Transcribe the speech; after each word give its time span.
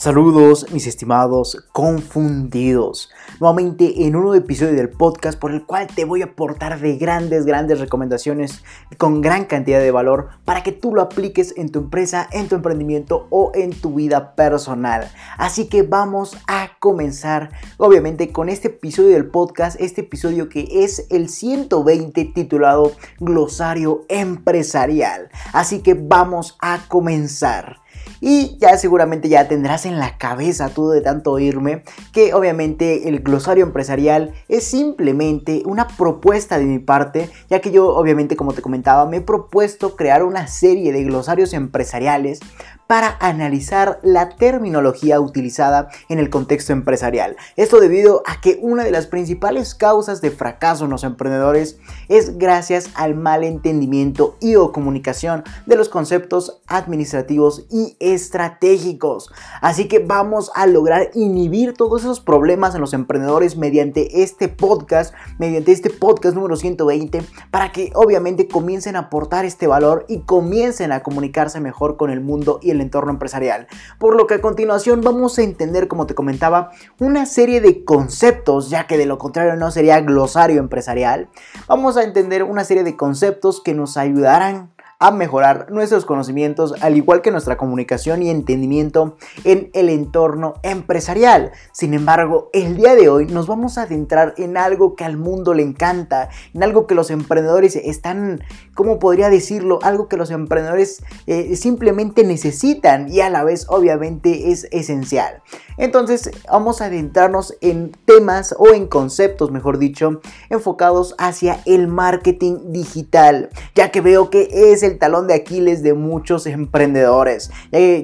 Saludos 0.00 0.66
mis 0.70 0.86
estimados 0.86 1.66
confundidos. 1.72 3.10
Nuevamente 3.40 4.06
en 4.06 4.14
un 4.14 4.22
nuevo 4.22 4.36
episodio 4.36 4.74
del 4.74 4.90
podcast 4.90 5.36
por 5.36 5.50
el 5.50 5.66
cual 5.66 5.88
te 5.88 6.04
voy 6.04 6.22
a 6.22 6.26
aportar 6.26 6.78
de 6.78 6.96
grandes, 6.96 7.44
grandes 7.44 7.80
recomendaciones 7.80 8.62
con 8.96 9.20
gran 9.22 9.46
cantidad 9.46 9.80
de 9.80 9.90
valor 9.90 10.28
para 10.44 10.62
que 10.62 10.70
tú 10.70 10.94
lo 10.94 11.02
apliques 11.02 11.52
en 11.56 11.72
tu 11.72 11.80
empresa, 11.80 12.28
en 12.30 12.46
tu 12.46 12.54
emprendimiento 12.54 13.26
o 13.30 13.50
en 13.56 13.72
tu 13.72 13.94
vida 13.94 14.36
personal. 14.36 15.10
Así 15.36 15.66
que 15.66 15.82
vamos 15.82 16.36
a 16.46 16.78
comenzar 16.78 17.50
obviamente 17.76 18.30
con 18.30 18.48
este 18.48 18.68
episodio 18.68 19.08
del 19.08 19.26
podcast, 19.26 19.80
este 19.80 20.02
episodio 20.02 20.48
que 20.48 20.68
es 20.84 21.08
el 21.10 21.28
120 21.28 22.24
titulado 22.26 22.92
Glosario 23.18 24.04
Empresarial. 24.08 25.28
Así 25.52 25.80
que 25.80 25.94
vamos 25.94 26.56
a 26.60 26.86
comenzar. 26.86 27.80
Y 28.20 28.58
ya 28.58 28.76
seguramente 28.76 29.28
ya 29.28 29.48
tendrás 29.48 29.86
en 29.86 29.98
la 29.98 30.18
cabeza 30.18 30.68
todo 30.70 30.90
de 30.90 31.00
tanto 31.00 31.32
oírme 31.32 31.84
que 32.12 32.34
obviamente 32.34 33.08
el 33.08 33.20
glosario 33.20 33.64
empresarial 33.64 34.32
es 34.48 34.64
simplemente 34.64 35.62
una 35.64 35.86
propuesta 35.86 36.58
de 36.58 36.64
mi 36.64 36.78
parte, 36.78 37.30
ya 37.48 37.60
que 37.60 37.70
yo 37.70 37.94
obviamente 37.94 38.36
como 38.36 38.52
te 38.52 38.62
comentaba 38.62 39.06
me 39.06 39.18
he 39.18 39.20
propuesto 39.20 39.96
crear 39.96 40.22
una 40.22 40.46
serie 40.46 40.92
de 40.92 41.04
glosarios 41.04 41.52
empresariales 41.52 42.40
para 42.88 43.18
analizar 43.20 44.00
la 44.02 44.30
terminología 44.30 45.20
utilizada 45.20 45.90
en 46.08 46.18
el 46.18 46.30
contexto 46.30 46.72
empresarial. 46.72 47.36
Esto 47.54 47.80
debido 47.80 48.22
a 48.26 48.40
que 48.40 48.58
una 48.62 48.82
de 48.82 48.90
las 48.90 49.06
principales 49.06 49.74
causas 49.74 50.22
de 50.22 50.30
fracaso 50.30 50.86
en 50.86 50.90
los 50.90 51.04
emprendedores 51.04 51.78
es 52.08 52.38
gracias 52.38 52.90
al 52.94 53.14
mal 53.14 53.44
entendimiento 53.44 54.36
y 54.40 54.56
o 54.56 54.72
comunicación 54.72 55.44
de 55.66 55.76
los 55.76 55.90
conceptos 55.90 56.62
administrativos 56.66 57.66
y 57.70 57.96
estratégicos. 58.00 59.30
Así 59.60 59.86
que 59.86 59.98
vamos 59.98 60.50
a 60.54 60.66
lograr 60.66 61.10
inhibir 61.12 61.74
todos 61.74 62.02
esos 62.02 62.20
problemas 62.20 62.74
en 62.74 62.80
los 62.80 62.94
emprendedores 62.94 63.58
mediante 63.58 64.22
este 64.22 64.48
podcast, 64.48 65.14
mediante 65.38 65.72
este 65.72 65.90
podcast 65.90 66.34
número 66.34 66.56
120, 66.56 67.22
para 67.50 67.70
que 67.70 67.92
obviamente 67.94 68.48
comiencen 68.48 68.96
a 68.96 69.00
aportar 69.00 69.44
este 69.44 69.66
valor 69.66 70.06
y 70.08 70.20
comiencen 70.20 70.90
a 70.90 71.02
comunicarse 71.02 71.60
mejor 71.60 71.98
con 71.98 72.08
el 72.08 72.22
mundo 72.22 72.60
y 72.62 72.70
el 72.70 72.77
entorno 72.80 73.10
empresarial. 73.10 73.66
Por 73.98 74.16
lo 74.16 74.26
que 74.26 74.34
a 74.34 74.40
continuación 74.40 75.00
vamos 75.00 75.38
a 75.38 75.42
entender, 75.42 75.88
como 75.88 76.06
te 76.06 76.14
comentaba, 76.14 76.70
una 76.98 77.26
serie 77.26 77.60
de 77.60 77.84
conceptos, 77.84 78.70
ya 78.70 78.86
que 78.86 78.98
de 78.98 79.06
lo 79.06 79.18
contrario 79.18 79.56
no 79.56 79.70
sería 79.70 80.00
glosario 80.00 80.60
empresarial. 80.60 81.28
Vamos 81.66 81.96
a 81.96 82.04
entender 82.04 82.42
una 82.42 82.64
serie 82.64 82.84
de 82.84 82.96
conceptos 82.96 83.60
que 83.60 83.74
nos 83.74 83.96
ayudarán 83.96 84.70
a 85.00 85.12
mejorar 85.12 85.70
nuestros 85.70 86.04
conocimientos, 86.04 86.74
al 86.80 86.96
igual 86.96 87.22
que 87.22 87.30
nuestra 87.30 87.56
comunicación 87.56 88.22
y 88.22 88.30
entendimiento 88.30 89.16
en 89.44 89.70
el 89.72 89.90
entorno 89.90 90.54
empresarial. 90.62 91.52
Sin 91.72 91.94
embargo, 91.94 92.50
el 92.52 92.76
día 92.76 92.96
de 92.96 93.08
hoy 93.08 93.26
nos 93.26 93.46
vamos 93.46 93.78
a 93.78 93.82
adentrar 93.82 94.34
en 94.38 94.56
algo 94.56 94.96
que 94.96 95.04
al 95.04 95.16
mundo 95.16 95.54
le 95.54 95.62
encanta, 95.62 96.30
en 96.52 96.64
algo 96.64 96.88
que 96.88 96.96
los 96.96 97.12
emprendedores 97.12 97.76
están, 97.76 98.42
¿cómo 98.74 98.98
podría 98.98 99.30
decirlo? 99.30 99.78
Algo 99.82 100.08
que 100.08 100.16
los 100.16 100.32
emprendedores 100.32 101.04
eh, 101.26 101.54
simplemente 101.54 102.24
necesitan 102.24 103.08
y 103.08 103.20
a 103.20 103.30
la 103.30 103.44
vez 103.44 103.66
obviamente 103.68 104.50
es 104.50 104.66
esencial. 104.72 105.42
Entonces 105.78 106.30
vamos 106.50 106.80
a 106.80 106.86
adentrarnos 106.86 107.54
en 107.60 107.92
temas 108.04 108.54
o 108.58 108.74
en 108.74 108.88
conceptos, 108.88 109.50
mejor 109.52 109.78
dicho, 109.78 110.20
enfocados 110.50 111.14
hacia 111.18 111.60
el 111.64 111.86
marketing 111.88 112.72
digital, 112.72 113.50
ya 113.74 113.90
que 113.90 114.00
veo 114.00 114.28
que 114.28 114.48
es 114.72 114.82
el 114.82 114.98
talón 114.98 115.28
de 115.28 115.34
Aquiles 115.34 115.82
de 115.82 115.94
muchos 115.94 116.46
emprendedores. 116.46 117.50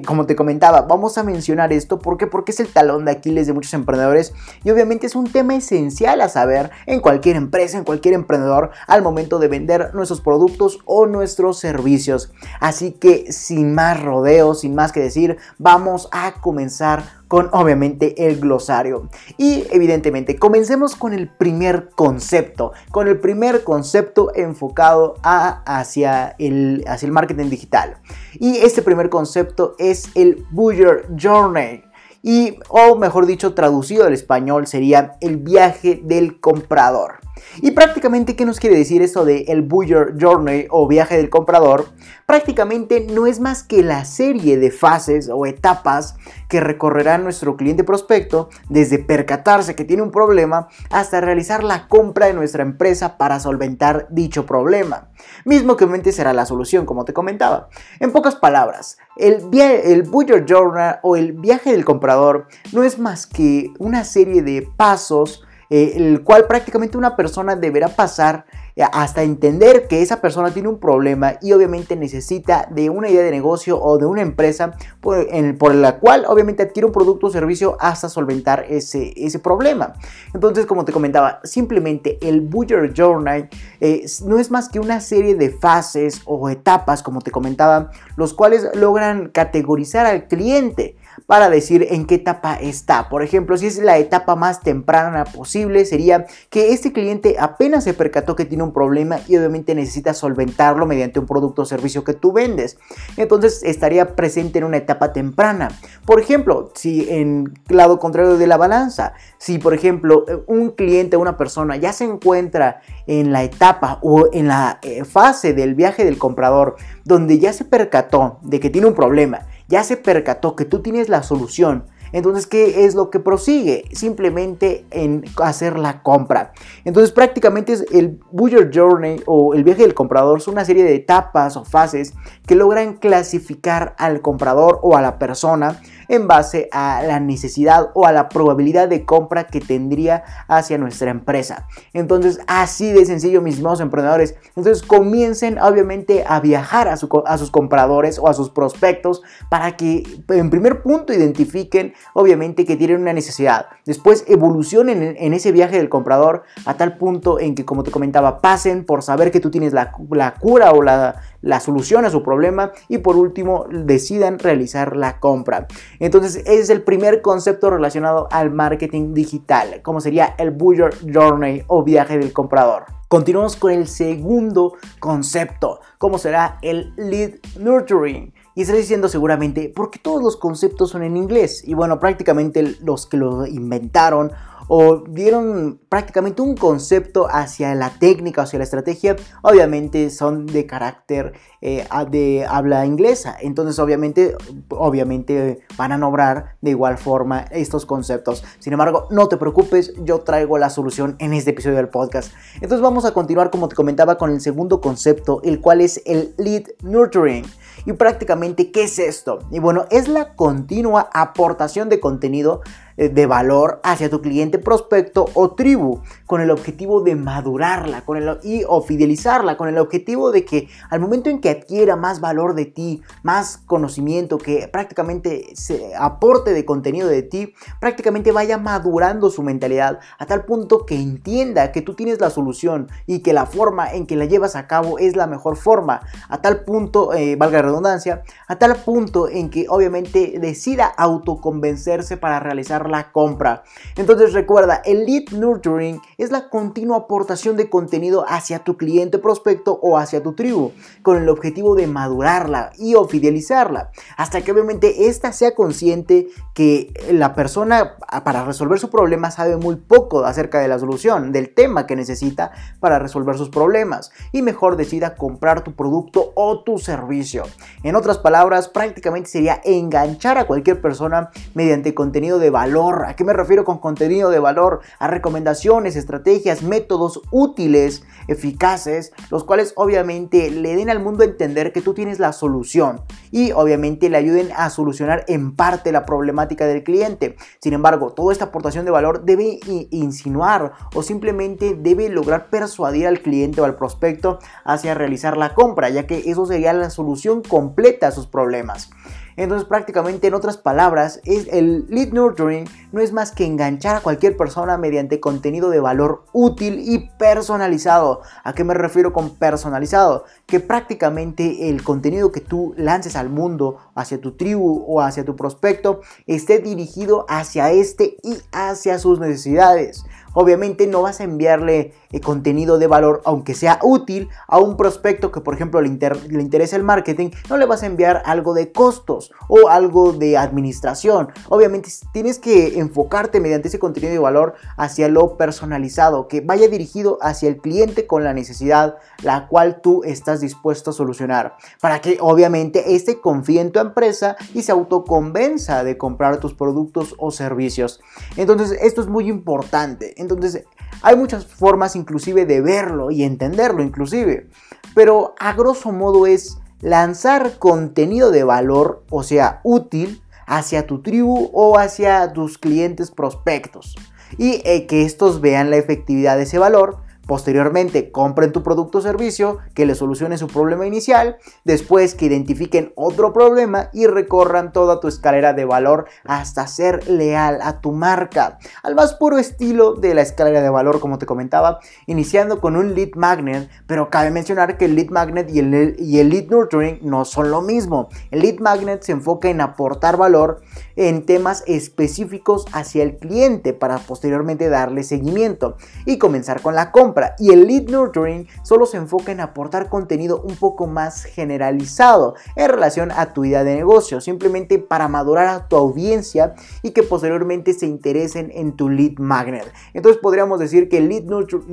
como 0.07 0.25
te 0.25 0.35
comentaba, 0.35 0.81
vamos 0.81 1.17
a 1.17 1.23
mencionar 1.23 1.73
esto 1.73 1.99
porque 1.99 2.27
porque 2.27 2.51
es 2.51 2.59
el 2.59 2.67
talón 2.67 3.05
de 3.05 3.11
Aquiles 3.11 3.47
de 3.47 3.53
muchos 3.53 3.73
emprendedores 3.73 4.33
y 4.63 4.71
obviamente 4.71 5.05
es 5.05 5.15
un 5.15 5.29
tema 5.29 5.55
esencial 5.55 6.21
a 6.21 6.29
saber 6.29 6.71
en 6.85 7.01
cualquier 7.01 7.35
empresa, 7.35 7.77
en 7.77 7.83
cualquier 7.83 8.13
emprendedor 8.13 8.71
al 8.87 9.01
momento 9.01 9.37
de 9.39 9.49
vender 9.49 9.93
nuestros 9.93 10.21
productos 10.21 10.79
o 10.85 11.05
nuestros 11.07 11.59
servicios. 11.59 12.31
Así 12.59 12.91
que 12.93 13.31
sin 13.31 13.73
más 13.75 14.01
rodeos, 14.01 14.61
sin 14.61 14.75
más 14.75 14.91
que 14.91 15.01
decir, 15.01 15.37
vamos 15.57 16.07
a 16.11 16.39
comenzar 16.41 17.24
con 17.27 17.49
obviamente 17.51 18.27
el 18.27 18.39
glosario. 18.39 19.09
Y 19.37 19.65
evidentemente, 19.71 20.37
comencemos 20.37 20.95
con 20.95 21.13
el 21.13 21.29
primer 21.29 21.89
concepto, 21.89 22.73
con 22.91 23.07
el 23.07 23.19
primer 23.19 23.63
concepto 23.63 24.31
enfocado 24.35 25.15
hacia, 25.23 26.35
el, 26.39 26.83
hacia 26.87 27.05
el 27.05 27.11
marketing 27.11 27.49
digital. 27.49 27.97
Y 28.39 28.57
este 28.57 28.81
primer 28.81 29.09
concepto 29.09 29.75
es 29.79 30.09
el 30.15 30.45
Buyer 30.51 31.07
Journey. 31.21 31.83
Y, 32.21 32.57
o 32.69 32.95
mejor 32.95 33.27
dicho, 33.27 33.53
traducido 33.53 34.05
al 34.05 34.13
español 34.13 34.65
sería 34.65 35.17
el 35.21 35.37
viaje 35.37 36.01
del 36.03 36.39
comprador. 36.39 37.24
Y 37.61 37.71
prácticamente, 37.71 38.35
¿qué 38.35 38.45
nos 38.45 38.59
quiere 38.59 38.77
decir 38.77 39.01
esto 39.01 39.25
de 39.25 39.45
el 39.47 39.61
Buyer 39.61 40.15
Journey 40.19 40.67
o 40.69 40.87
viaje 40.87 41.17
del 41.17 41.29
comprador? 41.29 41.87
Prácticamente 42.25 43.07
no 43.11 43.27
es 43.27 43.39
más 43.39 43.63
que 43.63 43.83
la 43.83 44.05
serie 44.05 44.57
de 44.57 44.71
fases 44.71 45.29
o 45.31 45.45
etapas 45.45 46.15
que 46.49 46.59
recorrerá 46.59 47.17
nuestro 47.17 47.55
cliente 47.55 47.83
prospecto 47.83 48.49
desde 48.69 48.99
percatarse 48.99 49.75
que 49.75 49.85
tiene 49.85 50.03
un 50.03 50.11
problema 50.11 50.67
hasta 50.89 51.21
realizar 51.21 51.63
la 51.63 51.87
compra 51.87 52.27
de 52.27 52.33
nuestra 52.33 52.63
empresa 52.63 53.17
para 53.17 53.39
solventar 53.39 54.07
dicho 54.09 54.45
problema. 54.45 55.09
Mismo 55.45 55.75
que 55.75 55.83
obviamente 55.85 56.11
será 56.11 56.33
la 56.33 56.45
solución, 56.45 56.85
como 56.85 57.05
te 57.05 57.13
comentaba. 57.13 57.69
En 57.99 58.11
pocas 58.11 58.35
palabras, 58.35 58.97
el, 59.17 59.49
el 59.53 60.03
Buyer 60.03 60.45
Journey 60.47 60.95
o 61.03 61.15
el 61.15 61.33
viaje 61.33 61.71
del 61.71 61.85
comprador 61.85 62.47
no 62.73 62.83
es 62.83 62.99
más 62.99 63.27
que 63.27 63.71
una 63.79 64.03
serie 64.03 64.41
de 64.41 64.67
pasos 64.75 65.43
eh, 65.69 65.93
el 65.95 66.23
cual 66.23 66.45
prácticamente 66.45 66.97
una 66.97 67.15
persona 67.15 67.55
deberá 67.55 67.89
pasar 67.89 68.45
eh, 68.75 68.83
hasta 68.91 69.23
entender 69.23 69.87
que 69.87 70.01
esa 70.01 70.21
persona 70.21 70.51
tiene 70.51 70.67
un 70.67 70.79
problema 70.79 71.35
y 71.41 71.53
obviamente 71.53 71.95
necesita 71.95 72.67
de 72.69 72.89
una 72.89 73.09
idea 73.09 73.23
de 73.23 73.31
negocio 73.31 73.81
o 73.81 73.97
de 73.97 74.05
una 74.05 74.21
empresa 74.21 74.75
por, 75.01 75.75
la 75.75 75.99
cual 75.99 76.25
obviamente 76.27 76.63
adquiere 76.63 76.87
un 76.87 76.91
producto 76.91 77.27
o 77.27 77.29
servicio 77.29 77.77
hasta 77.79 78.09
solventar 78.09 78.65
ese, 78.69 79.13
ese 79.15 79.39
problema. 79.39 79.93
Entonces, 80.33 80.65
como 80.65 80.85
te 80.85 80.91
comentaba, 80.91 81.39
simplemente 81.43 82.17
el 82.21 82.41
Buyer 82.41 82.93
Journey 82.95 83.47
eh, 83.79 84.05
no 84.25 84.39
es 84.39 84.51
más 84.51 84.69
que 84.69 84.79
una 84.79 84.99
serie 84.99 85.35
de 85.35 85.49
fases 85.49 86.21
o 86.25 86.49
etapas, 86.49 87.01
como 87.01 87.21
te 87.21 87.31
comentaba, 87.31 87.91
los 88.17 88.33
cuales 88.33 88.67
logran 88.75 89.29
categorizar 89.29 90.05
al 90.05 90.27
cliente 90.27 90.97
para 91.27 91.49
decir 91.49 91.87
en 91.89 92.05
qué 92.05 92.15
etapa 92.15 92.55
está. 92.55 93.09
Por 93.09 93.23
ejemplo, 93.23 93.57
si 93.57 93.67
es 93.67 93.77
la 93.77 93.97
etapa 93.97 94.35
más 94.35 94.61
temprana 94.61 95.25
posible, 95.25 95.85
sería 95.85 96.25
que 96.49 96.73
este 96.73 96.93
cliente 96.93 97.35
apenas 97.39 97.83
se 97.83 97.93
percató 97.93 98.35
que 98.35 98.45
tiene 98.45 98.63
un 98.63 98.73
problema 98.73 99.19
y 99.27 99.37
obviamente 99.37 99.75
necesita 99.75 100.13
solventarlo 100.13 100.85
mediante 100.85 101.19
un 101.19 101.25
producto 101.25 101.63
o 101.63 101.65
servicio 101.65 102.03
que 102.03 102.13
tú 102.13 102.31
vendes. 102.31 102.77
Entonces 103.17 103.63
estaría 103.63 104.15
presente 104.15 104.59
en 104.59 104.65
una 104.65 104.77
etapa 104.77 105.13
temprana. 105.13 105.69
Por 106.05 106.19
ejemplo, 106.19 106.71
si 106.75 107.09
en 107.09 107.53
lado 107.69 107.99
contrario 107.99 108.37
de 108.37 108.47
la 108.47 108.57
balanza, 108.57 109.13
si 109.37 109.57
por 109.57 109.73
ejemplo 109.73 110.25
un 110.47 110.71
cliente 110.71 111.15
o 111.15 111.19
una 111.19 111.37
persona 111.37 111.75
ya 111.77 111.93
se 111.93 112.05
encuentra 112.05 112.81
en 113.07 113.31
la 113.31 113.43
etapa 113.43 113.99
o 114.01 114.27
en 114.31 114.47
la 114.47 114.79
eh, 114.81 115.03
fase 115.05 115.53
del 115.53 115.75
viaje 115.75 116.05
del 116.05 116.17
comprador 116.17 116.75
donde 117.03 117.39
ya 117.39 117.53
se 117.53 117.65
percató 117.65 118.39
de 118.41 118.59
que 118.59 118.69
tiene 118.69 118.87
un 118.87 118.95
problema 118.95 119.45
ya 119.67 119.83
se 119.83 119.97
percató 119.97 120.55
que 120.55 120.65
tú 120.65 120.81
tienes 120.81 121.09
la 121.09 121.23
solución. 121.23 121.85
Entonces, 122.11 122.47
¿qué 122.47 122.85
es 122.85 122.95
lo 122.95 123.09
que 123.09 123.19
prosigue? 123.19 123.85
Simplemente 123.91 124.85
en 124.91 125.23
hacer 125.41 125.77
la 125.77 126.03
compra. 126.03 126.53
Entonces, 126.83 127.11
prácticamente 127.11 127.73
es 127.73 127.85
el 127.91 128.19
Buyer 128.31 128.69
Journey 128.73 129.21
o 129.25 129.53
el 129.53 129.63
viaje 129.63 129.81
del 129.81 129.93
comprador 129.93 130.41
son 130.41 130.53
una 130.53 130.65
serie 130.65 130.83
de 130.83 130.95
etapas 130.95 131.57
o 131.57 131.65
fases 131.65 132.13
que 132.45 132.55
logran 132.55 132.97
clasificar 132.97 133.95
al 133.97 134.21
comprador 134.21 134.79
o 134.83 134.95
a 134.95 135.01
la 135.01 135.17
persona 135.19 135.81
en 136.07 136.27
base 136.27 136.69
a 136.71 137.01
la 137.03 137.19
necesidad 137.19 137.89
o 137.95 138.05
a 138.05 138.11
la 138.11 138.29
probabilidad 138.29 138.87
de 138.87 139.05
compra 139.05 139.47
que 139.47 139.59
tendría 139.59 140.23
hacia 140.47 140.77
nuestra 140.77 141.09
empresa. 141.09 141.67
Entonces, 141.93 142.39
así 142.47 142.91
de 142.91 143.05
sencillo, 143.05 143.41
mis 143.41 143.55
mismos 143.55 143.79
emprendedores. 143.79 144.35
Entonces, 144.55 144.83
comiencen 144.83 145.59
obviamente 145.59 146.23
a 146.27 146.39
viajar 146.39 146.87
a, 146.87 146.97
sus 146.97 147.51
compradores 147.51 148.19
o 148.19 148.27
a 148.27 148.33
sus 148.33 148.49
prospectos 148.49 149.21
para 149.49 149.75
que 149.75 150.03
en 150.29 150.49
primer 150.49 150.83
punto 150.83 151.13
identifiquen 151.13 151.93
obviamente 152.13 152.65
que 152.65 152.75
tienen 152.75 153.01
una 153.01 153.13
necesidad. 153.13 153.67
Después 153.85 154.23
evolucionen 154.27 155.15
en, 155.17 155.33
ese 155.33 155.51
viaje 155.51 155.77
del 155.77 155.89
comprador 155.89 156.43
a 156.65 156.75
tal 156.75 156.97
punto 156.97 157.39
en 157.39 157.55
que, 157.55 157.65
como 157.65 157.83
te 157.83 157.91
comentaba, 157.91 158.41
pasen 158.41 158.85
por 158.85 159.03
saber 159.03 159.31
que 159.31 159.39
tú 159.39 159.51
tienes 159.51 159.73
la, 159.73 159.91
cura 159.91 160.71
o 160.71 160.81
la, 160.81 161.21
la 161.41 161.59
solución 161.59 162.05
a 162.05 162.09
su 162.09 162.23
problema 162.23 162.71
y 162.87 162.99
por 162.99 163.15
último 163.15 163.65
decidan 163.69 164.39
realizar 164.39 164.95
la 164.95 165.19
compra. 165.19 165.67
Entonces, 165.99 166.37
ese 166.37 166.59
es 166.59 166.69
el 166.69 166.81
primer 166.83 167.21
concepto 167.21 167.69
relacionado 167.69 168.27
al 168.31 168.51
marketing 168.51 169.13
digital, 169.13 169.81
como 169.81 170.01
sería 170.01 170.35
el 170.37 170.51
Buyer 170.51 170.93
Journey 171.13 171.63
o 171.67 171.83
viaje 171.83 172.17
del 172.17 172.33
comprador. 172.33 172.85
Continuamos 173.07 173.55
con 173.55 173.71
el 173.71 173.87
segundo 173.87 174.73
concepto, 174.99 175.79
como 175.99 176.17
será 176.17 176.57
el 176.61 176.93
lead 176.97 177.35
nurturing 177.57 178.33
Y 178.57 178.61
estarás 178.61 178.83
diciendo 178.83 179.09
seguramente, 179.09 179.67
¿por 179.67 179.91
qué 179.91 179.99
todos 179.99 180.23
los 180.23 180.37
conceptos 180.37 180.91
son 180.91 181.03
en 181.03 181.17
inglés? 181.17 181.61
Y 181.65 181.73
bueno, 181.73 181.99
prácticamente 181.99 182.77
los 182.81 183.05
que 183.05 183.17
lo 183.17 183.45
inventaron 183.45 184.31
o 184.67 185.03
dieron 185.07 185.79
prácticamente 185.89 186.41
un 186.41 186.55
concepto 186.55 187.27
hacia 187.29 187.75
la 187.75 187.91
técnica, 187.91 188.43
hacia 188.43 188.59
la 188.59 188.63
estrategia, 188.63 189.15
obviamente 189.41 190.09
son 190.09 190.45
de 190.45 190.65
carácter 190.65 191.33
eh, 191.61 191.85
de 192.09 192.45
habla 192.47 192.85
inglesa. 192.85 193.35
Entonces 193.39 193.79
obviamente, 193.79 194.35
obviamente 194.69 195.59
van 195.77 195.91
a 195.91 195.97
nombrar 195.97 196.57
de 196.61 196.71
igual 196.71 196.97
forma 196.97 197.41
estos 197.51 197.85
conceptos. 197.85 198.43
Sin 198.59 198.73
embargo, 198.73 199.07
no 199.11 199.27
te 199.27 199.37
preocupes, 199.37 199.93
yo 200.03 200.19
traigo 200.21 200.57
la 200.57 200.69
solución 200.69 201.15
en 201.19 201.33
este 201.33 201.51
episodio 201.51 201.77
del 201.77 201.89
podcast. 201.89 202.31
Entonces 202.55 202.81
vamos 202.81 203.05
a 203.05 203.13
continuar 203.13 203.51
como 203.51 203.67
te 203.67 203.75
comentaba 203.75 204.17
con 204.17 204.31
el 204.31 204.41
segundo 204.41 204.81
concepto, 204.81 205.41
el 205.43 205.61
cual 205.61 205.81
es 205.81 206.01
el 206.05 206.33
lead 206.37 206.63
nurturing. 206.81 207.45
Y 207.85 207.93
prácticamente, 207.93 208.71
¿qué 208.71 208.83
es 208.83 208.99
esto? 208.99 209.39
Y 209.51 209.59
bueno, 209.59 209.85
es 209.91 210.07
la 210.07 210.35
continua 210.35 211.09
aportación 211.13 211.89
de 211.89 211.99
contenido 211.99 212.61
de 212.97 213.25
valor 213.25 213.79
hacia 213.83 214.09
tu 214.09 214.21
cliente 214.21 214.57
prospecto 214.57 215.25
o 215.33 215.51
tribu 215.51 216.01
con 216.25 216.41
el 216.41 216.51
objetivo 216.51 217.01
de 217.01 217.15
madurarla 217.15 218.01
con 218.05 218.17
el, 218.17 218.39
y 218.43 218.63
o 218.67 218.81
fidelizarla 218.81 219.57
con 219.57 219.67
el 219.67 219.77
objetivo 219.77 220.31
de 220.31 220.45
que 220.45 220.69
al 220.89 220.99
momento 220.99 221.29
en 221.29 221.41
que 221.41 221.49
adquiera 221.49 221.95
más 221.95 222.19
valor 222.19 222.55
de 222.55 222.65
ti, 222.65 223.01
más 223.23 223.57
conocimiento, 223.65 224.37
que 224.37 224.67
prácticamente 224.67 225.55
se 225.55 225.93
aporte 225.95 226.53
de 226.53 226.65
contenido 226.65 227.07
de 227.07 227.23
ti, 227.23 227.53
prácticamente 227.79 228.31
vaya 228.31 228.57
madurando 228.57 229.29
su 229.29 229.43
mentalidad 229.43 229.99
a 230.17 230.25
tal 230.25 230.45
punto 230.45 230.85
que 230.85 230.95
entienda 230.95 231.71
que 231.71 231.81
tú 231.81 231.93
tienes 231.95 232.19
la 232.19 232.29
solución 232.29 232.89
y 233.05 233.19
que 233.19 233.33
la 233.33 233.45
forma 233.45 233.91
en 233.91 234.05
que 234.05 234.15
la 234.15 234.25
llevas 234.25 234.55
a 234.55 234.67
cabo 234.67 234.99
es 234.99 235.15
la 235.15 235.27
mejor 235.27 235.57
forma, 235.57 236.01
a 236.29 236.41
tal 236.41 236.63
punto, 236.63 237.13
eh, 237.13 237.35
valga 237.35 237.59
la 237.59 237.67
redundancia, 237.67 238.23
a 238.47 238.57
tal 238.57 238.75
punto 238.75 239.27
en 239.27 239.49
que 239.49 239.65
obviamente 239.69 240.35
decida 240.39 240.85
autoconvencerse 240.85 242.17
para 242.17 242.39
realizar 242.39 242.84
la 242.87 243.11
compra. 243.11 243.63
Entonces 243.95 244.33
recuerda, 244.33 244.81
el 244.85 245.05
lead 245.05 245.31
nurturing 245.31 246.01
es 246.17 246.31
la 246.31 246.49
continua 246.49 246.97
aportación 246.97 247.57
de 247.57 247.69
contenido 247.69 248.25
hacia 248.27 248.59
tu 248.59 248.77
cliente 248.77 249.19
prospecto 249.19 249.79
o 249.81 249.97
hacia 249.97 250.23
tu 250.23 250.33
tribu, 250.33 250.71
con 251.01 251.17
el 251.17 251.29
objetivo 251.29 251.75
de 251.75 251.87
madurarla 251.87 252.71
y 252.77 252.95
o 252.95 253.07
fidelizarla, 253.07 253.91
hasta 254.17 254.41
que 254.41 254.51
obviamente 254.51 255.07
ésta 255.07 255.31
sea 255.31 255.55
consciente 255.55 256.27
que 256.53 256.93
la 257.11 257.35
persona 257.35 257.97
para 258.23 258.45
resolver 258.45 258.79
su 258.79 258.89
problema 258.89 259.31
sabe 259.31 259.57
muy 259.57 259.75
poco 259.75 260.25
acerca 260.25 260.59
de 260.59 260.67
la 260.67 260.79
solución, 260.79 261.31
del 261.31 261.53
tema 261.53 261.85
que 261.87 261.95
necesita 261.95 262.51
para 262.79 262.99
resolver 262.99 263.37
sus 263.37 263.49
problemas 263.49 264.11
y 264.31 264.41
mejor 264.41 264.77
decida 264.77 265.15
comprar 265.15 265.63
tu 265.63 265.75
producto 265.75 266.31
o 266.35 266.63
tu 266.63 266.77
servicio. 266.77 267.43
En 267.83 267.95
otras 267.95 268.17
palabras, 268.17 268.69
prácticamente 268.69 269.29
sería 269.29 269.61
enganchar 269.63 270.37
a 270.37 270.45
cualquier 270.45 270.81
persona 270.81 271.29
mediante 271.53 271.93
contenido 271.93 272.39
de 272.39 272.49
valor 272.49 272.74
¿A 272.75 273.15
qué 273.15 273.23
me 273.23 273.31
refiero 273.31 273.63
con 273.63 273.77
contenido 273.77 274.29
de 274.29 274.39
valor? 274.39 274.81
A 274.99 275.07
recomendaciones, 275.07 275.95
estrategias, 275.95 276.61
métodos 276.61 277.21
útiles, 277.31 278.03
eficaces, 278.27 279.13
los 279.31 279.45
cuales 279.45 279.71
obviamente 279.77 280.51
le 280.51 280.75
den 280.75 280.89
al 280.89 280.99
mundo 280.99 281.23
a 281.23 281.27
entender 281.27 281.71
que 281.71 281.81
tú 281.81 281.93
tienes 281.93 282.19
la 282.19 282.33
solución 282.33 283.01
y 283.31 283.53
obviamente 283.53 284.09
le 284.09 284.17
ayuden 284.17 284.49
a 284.57 284.69
solucionar 284.69 285.23
en 285.29 285.55
parte 285.55 285.93
la 285.93 286.05
problemática 286.05 286.65
del 286.65 286.83
cliente. 286.83 287.37
Sin 287.61 287.71
embargo, 287.71 288.11
toda 288.11 288.33
esta 288.33 288.45
aportación 288.45 288.83
de 288.83 288.91
valor 288.91 289.23
debe 289.23 289.59
insinuar 289.91 290.73
o 290.93 291.01
simplemente 291.01 291.75
debe 291.79 292.09
lograr 292.09 292.49
persuadir 292.49 293.07
al 293.07 293.21
cliente 293.21 293.61
o 293.61 293.65
al 293.65 293.77
prospecto 293.77 294.39
hacia 294.65 294.95
realizar 294.95 295.37
la 295.37 295.53
compra, 295.53 295.89
ya 295.89 296.07
que 296.07 296.29
eso 296.29 296.45
sería 296.45 296.73
la 296.73 296.89
solución 296.89 297.41
completa 297.41 298.07
a 298.07 298.11
sus 298.11 298.27
problemas. 298.27 298.89
Entonces 299.37 299.67
prácticamente 299.67 300.27
en 300.27 300.33
otras 300.33 300.57
palabras, 300.57 301.19
es 301.25 301.47
el 301.51 301.85
lead 301.89 302.13
nurturing 302.13 302.65
no 302.91 303.01
es 303.01 303.11
más 303.11 303.31
que 303.33 303.45
enganchar 303.45 303.97
a 303.97 303.99
cualquier 303.99 304.37
persona 304.37 304.77
mediante 304.77 305.19
contenido 305.19 305.69
de 305.69 305.81
valor 305.81 306.23
útil 306.31 306.79
y 306.79 307.09
personalizado. 307.17 308.21
¿A 308.43 308.53
qué 308.53 308.63
me 308.63 308.73
refiero 308.73 309.11
con 309.11 309.31
personalizado? 309.31 310.23
Que 310.45 310.61
prácticamente 310.61 311.69
el 311.69 311.83
contenido 311.83 312.31
que 312.31 312.39
tú 312.39 312.73
lances 312.77 313.17
al 313.17 313.29
mundo, 313.29 313.79
hacia 313.95 314.21
tu 314.21 314.31
tribu 314.31 314.85
o 314.87 315.01
hacia 315.01 315.25
tu 315.25 315.35
prospecto, 315.35 316.01
esté 316.25 316.59
dirigido 316.59 317.25
hacia 317.27 317.71
este 317.71 318.15
y 318.23 318.37
hacia 318.53 318.97
sus 318.97 319.19
necesidades. 319.19 320.05
Obviamente 320.35 320.85
no 320.85 321.01
vas 321.01 321.19
a 321.19 321.23
enviarle 321.23 321.93
eh, 322.11 322.21
contenido 322.21 322.77
de 322.77 322.85
valor, 322.85 323.21
aunque 323.25 323.55
sea 323.55 323.79
útil, 323.81 324.29
a 324.47 324.59
un 324.59 324.77
prospecto 324.77 325.31
que 325.31 325.41
por 325.41 325.55
ejemplo 325.55 325.81
le, 325.81 325.89
le 325.89 326.41
interesa 326.41 326.75
el 326.75 326.83
marketing, 326.83 327.31
no 327.49 327.57
le 327.57 327.65
vas 327.65 327.81
a 327.81 327.87
enviar 327.87 328.21
algo 328.25 328.53
de 328.53 328.71
costos 328.71 329.31
o 329.47 329.69
algo 329.69 330.13
de 330.13 330.37
administración. 330.37 331.29
Obviamente 331.49 331.89
tienes 332.13 332.37
que 332.37 332.79
enfocarte 332.79 333.39
mediante 333.39 333.69
ese 333.69 333.79
contenido 333.79 334.13
de 334.13 334.19
valor 334.19 334.53
hacia 334.77 335.07
lo 335.07 335.37
personalizado, 335.37 336.27
que 336.27 336.41
vaya 336.41 336.67
dirigido 336.67 337.17
hacia 337.21 337.49
el 337.49 337.57
cliente 337.57 338.05
con 338.05 338.23
la 338.23 338.33
necesidad 338.33 338.97
la 339.23 339.47
cual 339.47 339.81
tú 339.81 340.03
estás 340.03 340.41
dispuesto 340.41 340.91
a 340.91 340.93
solucionar, 340.93 341.55
para 341.81 342.01
que 342.01 342.17
obviamente 342.19 342.95
este 342.95 343.21
confíe 343.21 343.61
en 343.61 343.71
tu 343.71 343.79
empresa 343.79 344.35
y 344.53 344.63
se 344.63 344.71
autoconvenza 344.71 345.83
de 345.83 345.97
comprar 345.97 346.39
tus 346.39 346.53
productos 346.53 347.15
o 347.17 347.31
servicios. 347.31 348.01
Entonces 348.37 348.77
esto 348.81 349.01
es 349.01 349.07
muy 349.07 349.29
importante. 349.29 350.21
Entonces, 350.33 350.65
hay 351.01 351.15
muchas 351.15 351.45
formas 351.45 351.95
inclusive 351.95 352.45
de 352.45 352.61
verlo 352.61 353.11
y 353.11 353.23
entenderlo 353.23 353.83
inclusive. 353.83 354.49
Pero 354.93 355.35
a 355.39 355.53
grosso 355.53 355.91
modo 355.91 356.25
es 356.25 356.57
lanzar 356.81 357.57
contenido 357.59 358.31
de 358.31 358.43
valor, 358.43 359.03
o 359.09 359.23
sea, 359.23 359.61
útil, 359.63 360.21
hacia 360.47 360.87
tu 360.87 361.01
tribu 361.01 361.49
o 361.53 361.77
hacia 361.77 362.31
tus 362.33 362.57
clientes 362.57 363.11
prospectos. 363.11 363.95
Y 364.37 364.61
eh, 364.65 364.85
que 364.87 365.03
estos 365.03 365.41
vean 365.41 365.69
la 365.69 365.77
efectividad 365.77 366.37
de 366.37 366.43
ese 366.43 366.59
valor 366.59 366.97
Posteriormente, 367.25 368.11
compren 368.11 368.51
tu 368.51 368.61
producto 368.61 368.99
o 368.99 369.01
servicio 369.01 369.57
que 369.73 369.85
le 369.85 369.95
solucione 369.95 370.37
su 370.37 370.47
problema 370.47 370.85
inicial, 370.85 371.37
después 371.63 372.13
que 372.13 372.25
identifiquen 372.25 372.93
otro 372.95 373.33
problema 373.33 373.89
y 373.93 374.05
recorran 374.05 374.71
toda 374.71 374.99
tu 374.99 375.07
escalera 375.07 375.53
de 375.53 375.65
valor 375.65 376.05
hasta 376.23 376.67
ser 376.67 377.09
leal 377.09 377.59
a 377.63 377.81
tu 377.81 377.91
marca, 377.91 378.59
al 378.83 378.93
más 378.93 379.15
puro 379.15 379.37
estilo 379.37 379.95
de 379.95 380.13
la 380.13 380.21
escalera 380.21 380.61
de 380.61 380.69
valor 380.69 380.99
como 380.99 381.17
te 381.17 381.25
comentaba, 381.25 381.79
iniciando 382.05 382.61
con 382.61 382.75
un 382.75 382.93
lead 382.93 383.15
magnet, 383.15 383.69
pero 383.87 384.09
cabe 384.09 384.29
mencionar 384.29 384.77
que 384.77 384.85
el 384.85 384.95
lead 384.95 385.09
magnet 385.09 385.49
y 385.49 385.59
el, 385.59 385.95
y 385.97 386.19
el 386.19 386.29
lead 386.29 386.49
nurturing 386.49 386.99
no 387.01 387.25
son 387.25 387.49
lo 387.49 387.61
mismo. 387.61 388.09
El 388.29 388.41
lead 388.41 388.59
magnet 388.59 389.01
se 389.01 389.13
enfoca 389.13 389.49
en 389.49 389.61
aportar 389.61 390.17
valor 390.17 390.61
en 390.95 391.25
temas 391.25 391.63
específicos 391.67 392.65
hacia 392.71 393.03
el 393.03 393.17
cliente 393.17 393.73
para 393.73 393.97
posteriormente 393.99 394.69
darle 394.69 395.03
seguimiento 395.03 395.77
y 396.05 396.17
comenzar 396.17 396.61
con 396.61 396.75
la 396.75 396.91
compra 396.91 397.35
y 397.39 397.51
el 397.51 397.67
lead 397.67 397.89
nurturing 397.89 398.47
solo 398.63 398.85
se 398.85 398.97
enfoca 398.97 399.31
en 399.31 399.39
aportar 399.39 399.89
contenido 399.89 400.41
un 400.41 400.55
poco 400.55 400.87
más 400.87 401.23
generalizado 401.23 402.35
en 402.55 402.69
relación 402.69 403.11
a 403.11 403.33
tu 403.33 403.45
idea 403.45 403.63
de 403.63 403.75
negocio, 403.75 404.21
simplemente 404.21 404.79
para 404.79 405.07
madurar 405.07 405.47
a 405.47 405.67
tu 405.67 405.75
audiencia 405.75 406.55
y 406.81 406.91
que 406.91 407.03
posteriormente 407.03 407.73
se 407.73 407.85
interesen 407.85 408.51
en 408.53 408.75
tu 408.75 408.89
lead 408.89 409.17
magnet. 409.17 409.71
Entonces 409.93 410.21
podríamos 410.21 410.59
decir 410.59 410.89
que 410.89 410.97
el 410.97 411.09
lead, 411.09 411.23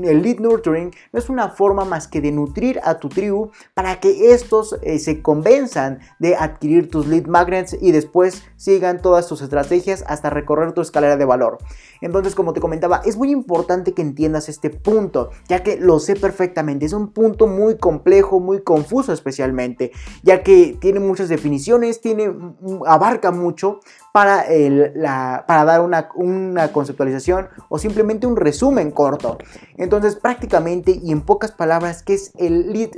el 0.02 0.22
lead 0.22 0.38
nurturing 0.38 0.92
no 1.12 1.18
es 1.18 1.28
una 1.28 1.50
forma 1.50 1.84
más 1.84 2.08
que 2.08 2.20
de 2.20 2.32
nutrir 2.32 2.80
a 2.84 2.98
tu 2.98 3.08
tribu 3.08 3.50
para 3.74 4.00
que 4.00 4.32
estos 4.32 4.78
eh, 4.82 4.98
se 4.98 5.22
convenzan 5.22 6.00
de 6.18 6.36
adquirir 6.36 6.90
tus 6.90 7.06
lead 7.06 7.26
magnets 7.26 7.76
y 7.80 7.92
después 7.92 8.42
sigan 8.56 9.00
todas 9.12 9.28
tus 9.28 9.42
estrategias 9.42 10.04
hasta 10.06 10.30
recorrer 10.30 10.72
tu 10.72 10.80
escalera 10.80 11.18
de 11.18 11.26
valor. 11.26 11.58
Entonces, 12.00 12.34
como 12.34 12.54
te 12.54 12.62
comentaba, 12.62 13.02
es 13.04 13.18
muy 13.18 13.30
importante 13.30 13.92
que 13.92 14.00
entiendas 14.00 14.48
este 14.48 14.70
punto, 14.70 15.28
ya 15.48 15.62
que 15.62 15.76
lo 15.76 15.98
sé 15.98 16.16
perfectamente. 16.16 16.86
Es 16.86 16.94
un 16.94 17.08
punto 17.08 17.46
muy 17.46 17.76
complejo, 17.76 18.40
muy 18.40 18.62
confuso 18.62 19.12
especialmente, 19.12 19.92
ya 20.22 20.42
que 20.42 20.78
tiene 20.80 20.98
muchas 20.98 21.28
definiciones, 21.28 22.00
tiene, 22.00 22.34
abarca 22.86 23.32
mucho, 23.32 23.80
para, 24.12 24.44
la, 24.94 25.44
para 25.48 25.64
dar 25.64 25.80
una, 25.80 26.10
una, 26.14 26.70
conceptualización 26.70 27.48
o 27.70 27.78
simplemente 27.78 28.26
un 28.26 28.36
resumen 28.36 28.90
corto. 28.90 29.38
Entonces 29.78 30.16
prácticamente 30.16 31.00
y 31.02 31.12
en 31.12 31.22
pocas 31.22 31.52
palabras, 31.52 32.02
¿qué 32.02 32.14
es 32.14 32.32
el 32.38 32.72
lead, 32.72 32.90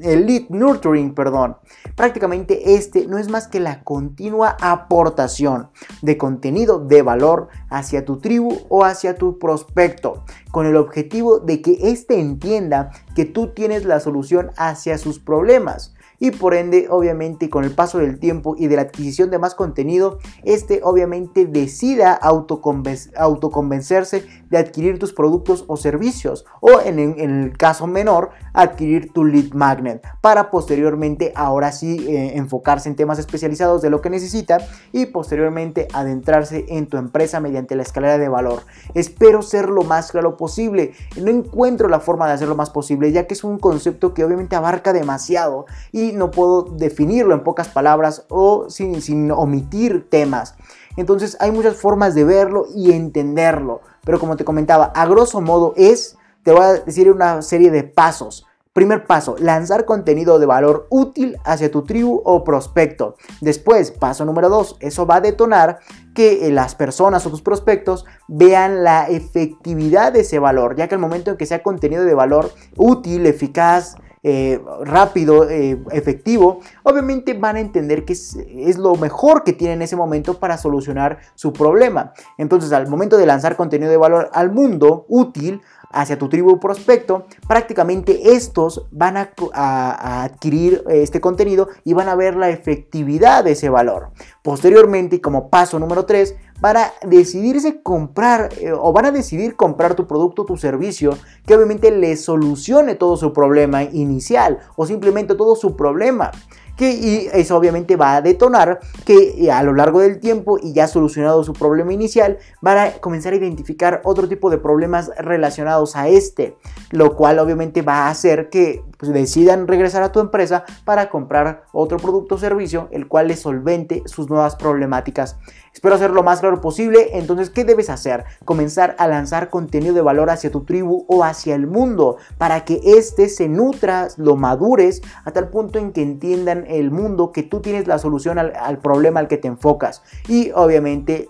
el 0.00 0.26
lead 0.26 0.42
nurturing? 0.48 1.14
Perdón. 1.14 1.56
Prácticamente 1.96 2.76
este 2.76 3.08
no 3.08 3.18
es 3.18 3.28
más 3.28 3.48
que 3.48 3.58
la 3.58 3.82
continua 3.82 4.56
aportación 4.60 5.70
de 6.02 6.16
contenido 6.16 6.78
de 6.78 7.02
valor 7.02 7.48
hacia 7.68 8.04
tu 8.04 8.18
tribu 8.18 8.60
o 8.68 8.84
hacia 8.84 9.16
tu 9.16 9.40
prospecto, 9.40 10.24
con 10.52 10.66
el 10.66 10.76
objetivo 10.76 11.40
de 11.40 11.60
que 11.60 11.78
éste 11.90 12.20
entienda 12.20 12.90
que 13.16 13.24
tú 13.24 13.48
tienes 13.48 13.84
la 13.84 13.98
solución 13.98 14.52
hacia 14.56 14.98
sus 14.98 15.18
problemas 15.18 15.94
y 16.20 16.32
por 16.32 16.54
ende 16.54 16.88
obviamente 16.90 17.50
con 17.50 17.64
el 17.64 17.72
paso 17.72 17.98
del 17.98 18.18
tiempo 18.18 18.56
y 18.58 18.66
de 18.66 18.76
la 18.76 18.82
adquisición 18.82 19.30
de 19.30 19.38
más 19.38 19.54
contenido, 19.54 20.18
este 20.44 20.80
obviamente 20.82 21.46
decida 21.46 22.12
autoconvencerse 22.12 24.26
de 24.50 24.58
adquirir 24.58 24.98
tus 24.98 25.12
productos 25.12 25.64
o 25.68 25.76
servicios 25.76 26.44
o 26.60 26.80
en, 26.80 26.98
el 26.98 27.56
caso 27.56 27.86
menor 27.86 28.30
adquirir 28.52 29.12
tu 29.12 29.24
lead 29.24 29.52
magnet 29.52 30.02
para 30.20 30.50
posteriormente 30.50 31.32
ahora 31.34 31.72
sí 31.72 32.06
eh, 32.08 32.36
enfocarse 32.36 32.88
en 32.88 32.96
temas 32.96 33.18
especializados 33.18 33.82
de 33.82 33.90
lo 33.90 34.00
que 34.00 34.10
necesita 34.10 34.58
y 34.92 35.06
posteriormente 35.06 35.88
adentrarse 35.92 36.66
en 36.68 36.86
tu 36.86 36.96
empresa 36.96 37.40
mediante 37.40 37.76
la 37.76 37.82
escalera 37.82 38.18
de 38.18 38.28
valor. 38.28 38.62
Espero 38.94 39.42
ser 39.42 39.68
lo 39.68 39.82
más 39.82 40.10
claro 40.10 40.36
posible. 40.36 40.92
No 41.20 41.30
encuentro 41.30 41.88
la 41.88 42.00
forma 42.00 42.26
de 42.26 42.32
hacerlo 42.32 42.56
más 42.56 42.70
posible 42.70 43.12
ya 43.12 43.26
que 43.26 43.34
es 43.34 43.44
un 43.44 43.58
concepto 43.58 44.14
que 44.14 44.24
obviamente 44.24 44.56
abarca 44.56 44.92
demasiado 44.92 45.66
y 45.92 46.07
no 46.12 46.30
puedo 46.30 46.62
definirlo 46.62 47.34
en 47.34 47.42
pocas 47.42 47.68
palabras 47.68 48.26
o 48.28 48.68
sin, 48.68 49.30
omitir 49.30 50.08
temas. 50.08 50.54
Entonces 50.96 51.36
hay 51.40 51.52
muchas 51.52 51.76
formas 51.76 52.14
de 52.14 52.24
verlo 52.24 52.66
y 52.74 52.92
entenderlo. 52.92 53.80
Pero 54.04 54.18
como 54.18 54.36
te 54.36 54.44
comentaba, 54.44 54.86
a 54.86 55.06
grosso 55.06 55.40
modo 55.40 55.74
es, 55.76 56.16
te 56.42 56.52
voy 56.52 56.62
a 56.62 56.72
decir 56.74 57.10
una 57.10 57.42
serie 57.42 57.70
de 57.70 57.84
pasos. 57.84 58.46
Primer 58.72 59.06
paso, 59.06 59.34
lanzar 59.40 59.84
contenido 59.86 60.38
de 60.38 60.46
valor 60.46 60.86
útil 60.90 61.36
hacia 61.44 61.70
tu 61.70 61.82
tribu 61.82 62.22
o 62.24 62.44
prospecto. 62.44 63.16
Después, 63.40 63.90
paso 63.90 64.24
número 64.24 64.48
dos, 64.48 64.76
eso 64.78 65.04
va 65.04 65.16
a 65.16 65.20
detonar 65.20 65.80
que 66.14 66.46
eh, 66.46 66.52
las 66.52 66.76
personas 66.76 67.26
o 67.26 67.30
tus 67.30 67.42
prospectos 67.42 68.04
vean 68.28 68.84
la 68.84 69.08
efectividad 69.08 70.12
de 70.12 70.20
ese 70.20 70.38
valor, 70.38 70.76
ya 70.76 70.86
que 70.86 70.94
el 70.94 71.00
momento 71.00 71.32
en 71.32 71.36
que 71.36 71.46
sea 71.46 71.62
contenido 71.62 72.04
de 72.04 72.14
valor 72.14 72.52
útil, 72.76 73.26
eficaz, 73.26 73.96
eh, 74.22 74.60
rápido, 74.82 75.48
eh, 75.48 75.82
efectivo, 75.92 76.60
obviamente 76.82 77.34
van 77.34 77.56
a 77.56 77.60
entender 77.60 78.04
que 78.04 78.12
es, 78.12 78.78
lo 78.78 78.94
mejor 78.96 79.44
que 79.44 79.52
tienen 79.52 79.78
en 79.78 79.82
ese 79.82 79.96
momento 79.96 80.38
para 80.38 80.58
solucionar 80.58 81.18
su 81.34 81.52
problema. 81.52 82.12
Entonces, 82.36 82.72
al 82.72 82.88
momento 82.88 83.16
de 83.16 83.26
lanzar 83.26 83.56
contenido 83.56 83.90
de 83.90 83.96
valor 83.96 84.30
al 84.32 84.50
mundo 84.52 85.06
útil, 85.08 85.60
hacia 85.90 86.18
tu 86.18 86.28
tribu 86.28 86.60
prospecto, 86.60 87.26
prácticamente 87.46 88.32
estos 88.34 88.86
van 88.90 89.16
a, 89.16 90.22
adquirir 90.22 90.84
este 90.88 91.20
contenido 91.20 91.68
y 91.84 91.94
van 91.94 92.08
a 92.08 92.14
ver 92.14 92.36
la 92.36 92.50
efectividad 92.50 93.44
de 93.44 93.52
ese 93.52 93.70
valor. 93.70 94.10
Posteriormente, 94.42 95.20
como 95.20 95.48
paso 95.48 95.78
número 95.78 96.04
3, 96.04 96.36
van 96.60 96.76
a 96.76 96.92
decidirse 97.06 97.82
comprar 97.82 98.50
eh, 98.60 98.72
o 98.72 98.92
van 98.92 99.06
a 99.06 99.12
decidir 99.12 99.56
comprar 99.56 99.94
tu 99.94 100.06
producto 100.06 100.44
tu 100.44 100.56
servicio 100.56 101.16
que 101.46 101.54
obviamente 101.54 101.90
les 101.90 102.24
solucione 102.24 102.94
todo 102.94 103.16
su 103.16 103.32
problema 103.32 103.82
inicial 103.82 104.58
o 104.76 104.86
simplemente 104.86 105.34
todo 105.34 105.56
su 105.56 105.76
problema 105.76 106.30
que, 106.78 106.92
y 106.92 107.28
eso 107.32 107.56
obviamente 107.56 107.96
va 107.96 108.16
a 108.16 108.22
detonar 108.22 108.78
que 109.04 109.44
eh, 109.44 109.50
a 109.50 109.62
lo 109.62 109.74
largo 109.74 110.00
del 110.00 110.20
tiempo 110.20 110.58
y 110.62 110.72
ya 110.72 110.86
solucionado 110.86 111.42
su 111.42 111.52
problema 111.52 111.92
inicial, 111.92 112.38
van 112.62 112.78
a 112.78 112.92
comenzar 113.00 113.32
a 113.32 113.36
identificar 113.36 114.00
otro 114.04 114.28
tipo 114.28 114.48
de 114.48 114.58
problemas 114.58 115.10
relacionados 115.18 115.96
a 115.96 116.08
este, 116.08 116.56
lo 116.92 117.16
cual 117.16 117.40
obviamente 117.40 117.82
va 117.82 118.06
a 118.06 118.10
hacer 118.10 118.48
que 118.48 118.84
pues, 118.96 119.12
decidan 119.12 119.66
regresar 119.66 120.04
a 120.04 120.12
tu 120.12 120.20
empresa 120.20 120.64
para 120.84 121.10
comprar 121.10 121.64
otro 121.72 121.98
producto 121.98 122.36
o 122.36 122.38
servicio, 122.38 122.88
el 122.92 123.08
cual 123.08 123.26
les 123.26 123.40
solvente 123.40 124.04
sus 124.06 124.30
nuevas 124.30 124.54
problemáticas. 124.54 125.36
Espero 125.78 125.94
hacerlo 125.94 126.16
lo 126.16 126.22
más 126.24 126.40
claro 126.40 126.60
posible. 126.60 127.10
Entonces, 127.12 127.50
¿qué 127.50 127.64
debes 127.64 127.88
hacer? 127.88 128.24
Comenzar 128.44 128.96
a 128.98 129.06
lanzar 129.06 129.48
contenido 129.48 129.94
de 129.94 130.00
valor 130.00 130.28
hacia 130.28 130.50
tu 130.50 130.64
tribu 130.64 131.04
o 131.06 131.22
hacia 131.22 131.54
el 131.54 131.68
mundo 131.68 132.16
para 132.36 132.64
que 132.64 132.80
éste 132.82 133.28
se 133.28 133.48
nutra, 133.48 134.08
lo 134.16 134.34
madures 134.34 135.02
a 135.24 135.30
tal 135.30 135.50
punto 135.50 135.78
en 135.78 135.92
que 135.92 136.02
entiendan 136.02 136.64
el 136.66 136.90
mundo 136.90 137.30
que 137.30 137.44
tú 137.44 137.60
tienes 137.60 137.86
la 137.86 138.00
solución 138.00 138.40
al, 138.40 138.78
problema 138.78 139.20
al 139.20 139.28
que 139.28 139.36
te 139.36 139.46
enfocas. 139.46 140.02
Y 140.26 140.50
obviamente 140.50 141.28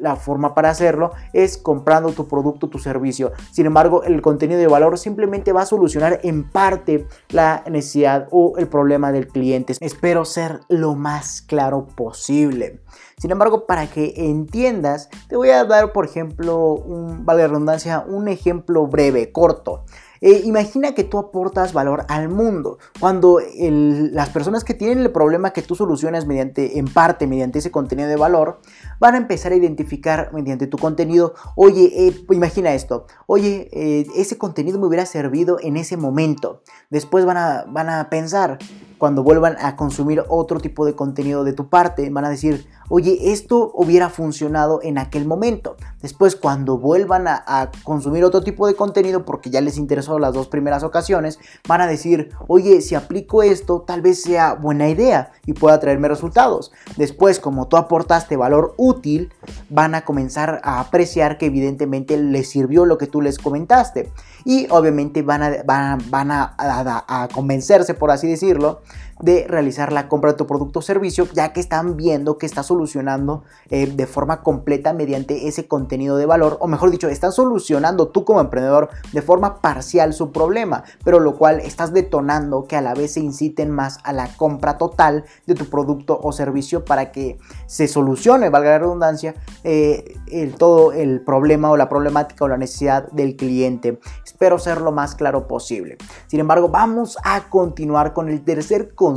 la 0.00 0.16
forma 0.16 0.52
para 0.52 0.70
hacerlo 0.70 1.12
es 1.32 1.56
comprando 1.56 2.10
tu 2.10 2.26
producto, 2.26 2.68
tu 2.68 2.80
servicio. 2.80 3.30
Sin 3.52 3.66
embargo, 3.66 4.02
el 4.02 4.20
contenido 4.20 4.58
de 4.58 4.66
valor 4.66 4.98
simplemente 4.98 5.52
va 5.52 5.62
a 5.62 5.66
solucionar 5.66 6.18
en 6.24 6.42
parte 6.42 7.06
la 7.28 7.62
necesidad 7.70 8.26
o 8.32 8.54
el 8.58 8.66
problema 8.66 9.12
del 9.12 9.28
cliente. 9.28 9.76
Espero 9.78 10.24
ser 10.24 10.58
lo 10.68 10.96
más 10.96 11.40
claro 11.40 11.86
posible. 11.86 12.80
Sin 13.20 13.30
embargo, 13.30 13.66
para 13.66 13.86
que 13.86 14.14
entiendas, 14.16 15.10
te 15.28 15.36
voy 15.36 15.50
a 15.50 15.64
dar, 15.64 15.92
por 15.92 16.06
ejemplo, 16.06 16.72
un, 16.72 17.26
vale 17.26 17.46
redundancia, 17.46 18.02
un 18.08 18.28
ejemplo 18.28 18.86
breve, 18.86 19.30
corto. 19.30 19.84
Eh, 20.22 20.40
imagina 20.44 20.94
que 20.94 21.04
tú 21.04 21.18
aportas 21.18 21.74
valor 21.74 22.06
al 22.08 22.30
mundo. 22.30 22.78
Cuando 22.98 23.38
las 23.58 24.30
personas 24.30 24.64
que 24.64 24.72
tienen 24.72 25.00
el 25.00 25.12
problema 25.12 25.50
que 25.50 25.60
tú 25.60 25.74
solucionas 25.74 26.26
mediante, 26.26 26.78
en 26.78 26.86
parte, 26.86 27.26
mediante 27.26 27.58
ese 27.58 27.70
contenido 27.70 28.08
de 28.08 28.16
valor, 28.16 28.60
van 28.98 29.14
a 29.14 29.18
empezar 29.18 29.52
a 29.52 29.56
identificar 29.56 30.30
mediante 30.32 30.66
tu 30.66 30.78
contenido, 30.78 31.34
oye, 31.56 31.92
eh, 31.94 32.24
imagina 32.30 32.72
esto, 32.72 33.06
oye, 33.26 33.68
eh, 33.72 34.06
ese 34.16 34.38
contenido 34.38 34.78
me 34.78 34.86
hubiera 34.86 35.04
servido 35.04 35.58
en 35.60 35.76
ese 35.76 35.98
momento. 35.98 36.62
Después 36.88 37.26
van 37.26 37.36
a, 37.36 37.64
van 37.68 37.90
a 37.90 38.08
pensar, 38.08 38.58
cuando 39.00 39.22
vuelvan 39.22 39.56
a 39.60 39.76
consumir 39.76 40.22
otro 40.28 40.60
tipo 40.60 40.84
de 40.84 40.94
contenido 40.94 41.42
de 41.42 41.54
tu 41.54 41.70
parte, 41.70 42.10
van 42.10 42.26
a 42.26 42.28
decir, 42.28 42.66
oye, 42.90 43.32
esto 43.32 43.72
hubiera 43.72 44.10
funcionado 44.10 44.80
en 44.82 44.98
aquel 44.98 45.24
momento. 45.24 45.78
Después, 46.02 46.36
cuando 46.36 46.76
vuelvan 46.76 47.26
a, 47.26 47.70
consumir 47.82 48.24
otro 48.24 48.42
tipo 48.42 48.66
de 48.66 48.74
contenido, 48.74 49.24
porque 49.24 49.48
ya 49.48 49.62
les 49.62 49.78
interesó 49.78 50.18
las 50.18 50.34
dos 50.34 50.48
primeras 50.48 50.82
ocasiones, 50.82 51.38
van 51.66 51.80
a 51.80 51.86
decir, 51.86 52.28
oye, 52.46 52.82
si 52.82 52.94
aplico 52.94 53.42
esto, 53.42 53.80
tal 53.86 54.02
vez 54.02 54.20
sea 54.20 54.52
buena 54.52 54.90
idea 54.90 55.32
y 55.46 55.54
pueda 55.54 55.80
traerme 55.80 56.08
resultados. 56.08 56.70
Después, 56.98 57.40
como 57.40 57.68
tú 57.68 57.78
aportaste 57.78 58.36
valor 58.36 58.74
útil, 58.76 59.32
van 59.70 59.94
a 59.94 60.04
comenzar 60.04 60.60
a 60.62 60.78
apreciar 60.78 61.38
que 61.38 61.46
evidentemente 61.46 62.18
les 62.18 62.50
sirvió 62.50 62.84
lo 62.84 62.98
que 62.98 63.06
tú 63.06 63.22
les 63.22 63.38
comentaste. 63.38 64.12
Y 64.44 64.66
obviamente 64.70 65.22
van 65.22 65.42
a, 65.42 65.50
van, 65.64 66.30
a 66.30 67.28
convencerse, 67.32 67.94
por 67.94 68.10
así 68.10 68.28
decirlo, 68.28 68.82
de 69.22 69.46
realizar 69.48 69.92
la 69.92 70.08
compra 70.08 70.32
de 70.32 70.38
tu 70.38 70.46
producto 70.46 70.78
o 70.78 70.82
servicio, 70.82 71.26
ya 71.32 71.52
que 71.52 71.60
están 71.60 71.96
viendo 71.96 72.38
que 72.38 72.46
está 72.46 72.62
solucionando 72.62 73.44
eh, 73.70 73.86
de 73.86 74.06
forma 74.06 74.42
completa 74.42 74.92
mediante 74.92 75.48
ese 75.48 75.68
contenido 75.68 76.16
de 76.16 76.26
valor, 76.26 76.56
o 76.60 76.66
mejor 76.66 76.90
dicho, 76.90 77.08
están 77.08 77.32
solucionando 77.32 78.08
tú 78.08 78.24
como 78.24 78.40
emprendedor 78.40 78.90
de 79.12 79.22
forma 79.22 79.60
parcial 79.60 80.14
su 80.14 80.32
problema, 80.32 80.84
pero 81.04 81.20
lo 81.20 81.36
cual 81.36 81.60
estás 81.60 81.92
detonando 81.92 82.64
que 82.64 82.76
a 82.76 82.80
la 82.80 82.94
vez 82.94 83.14
se 83.14 83.20
inciten 83.20 83.70
más 83.70 83.98
a 84.04 84.12
la 84.12 84.28
compra 84.36 84.78
total 84.78 85.24
de 85.46 85.54
tu 85.54 85.66
producto 85.66 86.18
o 86.22 86.32
servicio 86.32 86.84
para 86.84 87.12
que 87.12 87.38
se 87.66 87.88
solucione, 87.88 88.48
valga 88.48 88.70
la 88.70 88.78
redundancia, 88.78 89.34
eh, 89.64 90.16
todo 90.58 90.92
el 90.92 91.20
problema 91.20 91.70
o 91.70 91.76
la 91.76 91.88
problemática 91.88 92.44
o 92.44 92.48
la 92.48 92.56
necesidad 92.56 93.10
del 93.12 93.36
cliente. 93.36 93.98
Espero 94.24 94.58
ser 94.58 94.80
lo 94.80 94.92
más 94.92 95.14
claro 95.14 95.46
posible. 95.46 95.98
Sin 96.26 96.40
embargo, 96.40 96.68
vamos 96.68 97.18
a 97.24 97.48
continuar 97.48 98.12
con 98.12 98.28
el 98.28 98.42
tercer 98.42 98.94
concepto 98.94 99.09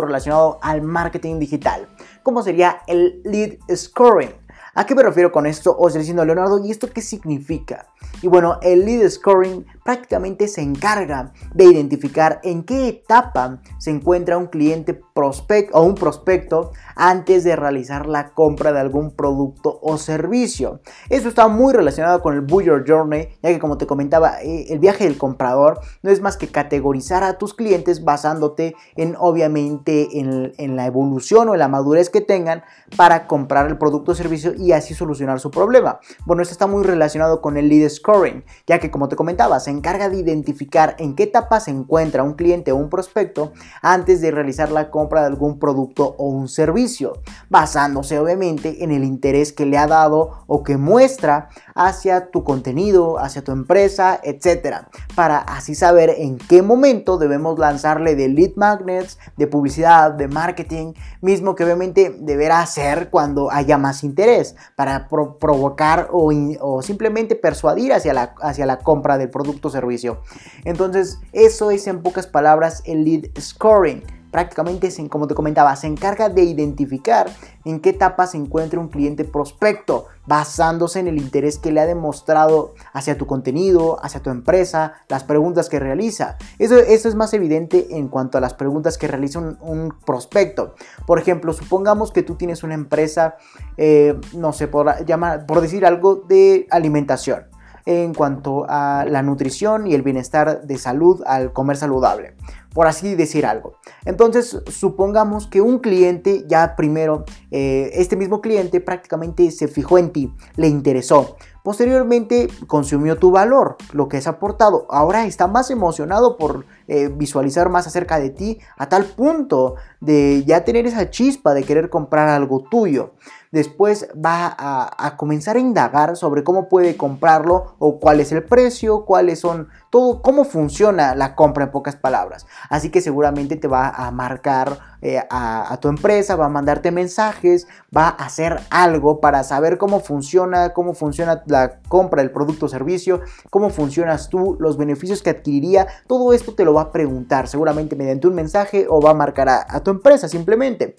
relacionado 0.00 0.58
al 0.62 0.82
marketing 0.82 1.38
digital, 1.38 1.88
como 2.22 2.42
sería 2.42 2.82
el 2.86 3.20
lead 3.24 3.58
scoring. 3.74 4.32
¿A 4.74 4.86
qué 4.86 4.94
me 4.94 5.02
refiero 5.02 5.32
con 5.32 5.46
esto? 5.46 5.76
Os 5.76 5.94
diciendo 5.94 6.24
Leonardo, 6.24 6.64
¿y 6.64 6.70
esto 6.70 6.88
qué 6.90 7.02
significa? 7.02 7.86
Y 8.22 8.28
bueno, 8.28 8.58
el 8.62 8.84
lead 8.84 9.08
scoring 9.10 9.66
prácticamente 9.90 10.46
se 10.46 10.62
encarga 10.62 11.32
de 11.52 11.64
identificar 11.64 12.38
en 12.44 12.62
qué 12.62 12.86
etapa 12.86 13.60
se 13.78 13.90
encuentra 13.90 14.38
un 14.38 14.46
cliente 14.46 14.94
prospecto 14.94 15.76
o 15.76 15.82
un 15.82 15.96
prospecto 15.96 16.70
antes 16.94 17.42
de 17.42 17.56
realizar 17.56 18.06
la 18.06 18.32
compra 18.32 18.72
de 18.72 18.78
algún 18.78 19.16
producto 19.16 19.80
o 19.82 19.98
servicio. 19.98 20.80
Esto 21.08 21.28
está 21.28 21.48
muy 21.48 21.74
relacionado 21.74 22.22
con 22.22 22.34
el 22.34 22.42
Buyer 22.42 22.84
Journey, 22.86 23.30
ya 23.42 23.50
que 23.50 23.58
como 23.58 23.78
te 23.78 23.88
comentaba, 23.88 24.40
eh, 24.42 24.66
el 24.68 24.78
viaje 24.78 25.02
del 25.02 25.18
comprador 25.18 25.80
no 26.02 26.12
es 26.12 26.20
más 26.20 26.36
que 26.36 26.46
categorizar 26.46 27.24
a 27.24 27.36
tus 27.36 27.52
clientes 27.52 28.04
basándote 28.04 28.76
en 28.94 29.16
obviamente 29.18 30.20
en, 30.20 30.52
en 30.56 30.76
la 30.76 30.86
evolución 30.86 31.48
o 31.48 31.54
en 31.54 31.58
la 31.58 31.66
madurez 31.66 32.10
que 32.10 32.20
tengan 32.20 32.62
para 32.96 33.26
comprar 33.26 33.66
el 33.66 33.76
producto 33.76 34.12
o 34.12 34.14
servicio 34.14 34.54
y 34.56 34.70
así 34.70 34.94
solucionar 34.94 35.40
su 35.40 35.50
problema. 35.50 35.98
Bueno, 36.26 36.42
esto 36.42 36.52
está 36.52 36.68
muy 36.68 36.84
relacionado 36.84 37.40
con 37.40 37.56
el 37.56 37.68
lead 37.68 37.88
scoring, 37.88 38.44
ya 38.68 38.78
que 38.78 38.92
como 38.92 39.08
te 39.08 39.16
comentaba, 39.16 39.58
se 39.58 39.70
encarga 39.80 40.10
de 40.10 40.18
identificar 40.18 40.94
en 40.98 41.14
qué 41.14 41.22
etapa 41.22 41.58
se 41.58 41.70
encuentra 41.70 42.22
un 42.22 42.34
cliente 42.34 42.70
o 42.70 42.76
un 42.76 42.90
prospecto 42.90 43.52
antes 43.80 44.20
de 44.20 44.30
realizar 44.30 44.70
la 44.70 44.90
compra 44.90 45.22
de 45.22 45.28
algún 45.28 45.58
producto 45.58 46.14
o 46.18 46.26
un 46.26 46.48
servicio, 46.48 47.22
basándose 47.48 48.18
obviamente 48.18 48.84
en 48.84 48.90
el 48.90 49.04
interés 49.04 49.54
que 49.54 49.64
le 49.64 49.78
ha 49.78 49.86
dado 49.86 50.44
o 50.46 50.62
que 50.62 50.76
muestra 50.76 51.48
hacia 51.74 52.30
tu 52.30 52.44
contenido, 52.44 53.18
hacia 53.18 53.42
tu 53.42 53.52
empresa, 53.52 54.20
etcétera, 54.22 54.88
para 55.14 55.38
así 55.38 55.74
saber 55.74 56.14
en 56.18 56.36
qué 56.36 56.60
momento 56.60 57.16
debemos 57.16 57.58
lanzarle 57.58 58.16
de 58.16 58.28
lead 58.28 58.52
magnets, 58.56 59.18
de 59.38 59.46
publicidad, 59.46 60.12
de 60.12 60.28
marketing, 60.28 60.92
mismo 61.22 61.54
que 61.54 61.64
obviamente 61.64 62.14
deberá 62.20 62.60
hacer 62.60 63.08
cuando 63.08 63.50
haya 63.50 63.78
más 63.78 64.04
interés, 64.04 64.56
para 64.76 65.08
provocar 65.08 66.08
o, 66.12 66.32
o, 66.60 66.82
simplemente 66.82 67.34
persuadir 67.34 67.92
hacia 67.92 68.12
la, 68.12 68.34
hacia 68.42 68.66
la 68.66 68.78
compra 68.78 69.16
del 69.16 69.30
producto 69.30 69.59
servicio. 69.68 70.22
Entonces, 70.64 71.18
eso 71.32 71.70
es 71.70 71.86
en 71.86 72.02
pocas 72.02 72.26
palabras 72.26 72.82
el 72.86 73.04
lead 73.04 73.24
scoring 73.38 74.02
prácticamente, 74.30 74.90
como 75.08 75.26
te 75.26 75.34
comentaba, 75.34 75.74
se 75.76 75.86
encarga 75.86 76.28
de 76.28 76.42
identificar 76.42 77.30
en 77.64 77.80
qué 77.80 77.90
etapa 77.90 78.26
se 78.26 78.36
encuentra 78.36 78.80
un 78.80 78.88
cliente 78.88 79.24
prospecto, 79.24 80.06
basándose 80.26 81.00
en 81.00 81.08
el 81.08 81.18
interés 81.18 81.58
que 81.58 81.72
le 81.72 81.80
ha 81.80 81.86
demostrado 81.86 82.74
hacia 82.92 83.18
tu 83.18 83.26
contenido, 83.26 83.98
hacia 84.02 84.22
tu 84.22 84.30
empresa, 84.30 84.94
las 85.08 85.24
preguntas 85.24 85.68
que 85.68 85.80
realiza. 85.80 86.36
Eso, 86.58 86.78
es 86.78 87.14
más 87.14 87.34
evidente 87.34 87.96
en 87.96 88.08
cuanto 88.08 88.38
a 88.38 88.40
las 88.40 88.54
preguntas 88.54 88.96
que 88.96 89.08
realiza 89.08 89.40
un, 89.40 89.90
prospecto. 90.04 90.74
Por 91.06 91.18
ejemplo, 91.18 91.52
supongamos 91.52 92.12
que 92.12 92.22
tú 92.22 92.36
tienes 92.36 92.62
una 92.62 92.74
empresa, 92.74 93.36
eh, 93.76 94.18
no 94.34 94.52
sé, 94.52 94.68
por, 94.68 95.04
llamar, 95.04 95.46
por 95.46 95.60
decir 95.60 95.84
algo 95.84 96.16
de 96.16 96.66
alimentación 96.70 97.49
en 97.90 98.14
cuanto 98.14 98.66
a 98.68 99.04
la 99.08 99.22
nutrición 99.22 99.88
y 99.88 99.94
el 99.94 100.02
bienestar 100.02 100.62
de 100.62 100.78
salud 100.78 101.22
al 101.26 101.52
comer 101.52 101.76
saludable, 101.76 102.34
por 102.72 102.86
así 102.86 103.16
decir 103.16 103.44
algo. 103.44 103.74
Entonces, 104.04 104.62
supongamos 104.68 105.48
que 105.48 105.60
un 105.60 105.80
cliente 105.80 106.44
ya 106.46 106.76
primero, 106.76 107.24
eh, 107.50 107.90
este 107.94 108.14
mismo 108.14 108.40
cliente 108.40 108.80
prácticamente 108.80 109.50
se 109.50 109.66
fijó 109.66 109.98
en 109.98 110.10
ti, 110.10 110.32
le 110.54 110.68
interesó. 110.68 111.36
Posteriormente 111.64 112.48
consumió 112.68 113.18
tu 113.18 113.32
valor, 113.32 113.76
lo 113.92 114.08
que 114.08 114.16
has 114.16 114.26
aportado. 114.26 114.86
Ahora 114.88 115.26
está 115.26 115.46
más 115.46 115.70
emocionado 115.70 116.38
por 116.38 116.64
eh, 116.86 117.08
visualizar 117.08 117.68
más 117.68 117.86
acerca 117.86 118.18
de 118.18 118.30
ti 118.30 118.60
a 118.78 118.88
tal 118.88 119.04
punto 119.04 119.74
de 120.00 120.44
ya 120.46 120.64
tener 120.64 120.86
esa 120.86 121.10
chispa 121.10 121.52
de 121.52 121.64
querer 121.64 121.90
comprar 121.90 122.28
algo 122.28 122.62
tuyo. 122.70 123.14
Después 123.52 124.08
va 124.14 124.54
a, 124.56 125.16
comenzar 125.16 125.56
a 125.56 125.60
indagar 125.60 126.16
sobre 126.16 126.44
cómo 126.44 126.68
puede 126.68 126.96
comprarlo 126.96 127.74
o 127.80 127.98
cuál 127.98 128.20
es 128.20 128.30
el 128.30 128.44
precio, 128.44 129.04
cuáles 129.04 129.40
son 129.40 129.68
todo, 129.90 130.22
cómo 130.22 130.44
funciona 130.44 131.16
la 131.16 131.34
compra 131.34 131.64
en 131.64 131.72
pocas 131.72 131.96
palabras. 131.96 132.46
Así 132.68 132.90
que 132.90 133.00
seguramente 133.00 133.56
te 133.56 133.66
va 133.66 133.88
a 133.88 134.12
marcar 134.12 134.78
eh, 135.02 135.20
a, 135.28 135.76
tu 135.80 135.88
empresa, 135.88 136.36
va 136.36 136.46
a 136.46 136.48
mandarte 136.48 136.92
mensajes, 136.92 137.66
va 137.94 138.06
a 138.06 138.24
hacer 138.24 138.60
algo 138.70 139.20
para 139.20 139.42
saber 139.42 139.78
cómo 139.78 139.98
funciona, 139.98 140.72
cómo 140.72 140.94
funciona 140.94 141.42
la 141.46 141.80
compra 141.88 142.22
del 142.22 142.30
producto 142.30 142.66
o 142.66 142.68
servicio, 142.68 143.20
cómo 143.50 143.70
funcionas 143.70 144.28
tú, 144.28 144.56
los 144.60 144.76
beneficios 144.76 145.22
que 145.22 145.30
adquiriría. 145.30 145.88
Todo 146.06 146.32
esto 146.34 146.54
te 146.54 146.64
lo 146.64 146.72
va 146.72 146.82
a 146.82 146.92
preguntar 146.92 147.48
seguramente 147.48 147.96
mediante 147.96 148.28
un 148.28 148.36
mensaje 148.36 148.86
o 148.88 149.00
va 149.00 149.10
a 149.10 149.14
marcar 149.14 149.48
a 149.48 149.80
tu 149.80 149.90
empresa 149.90 150.28
simplemente. 150.28 150.94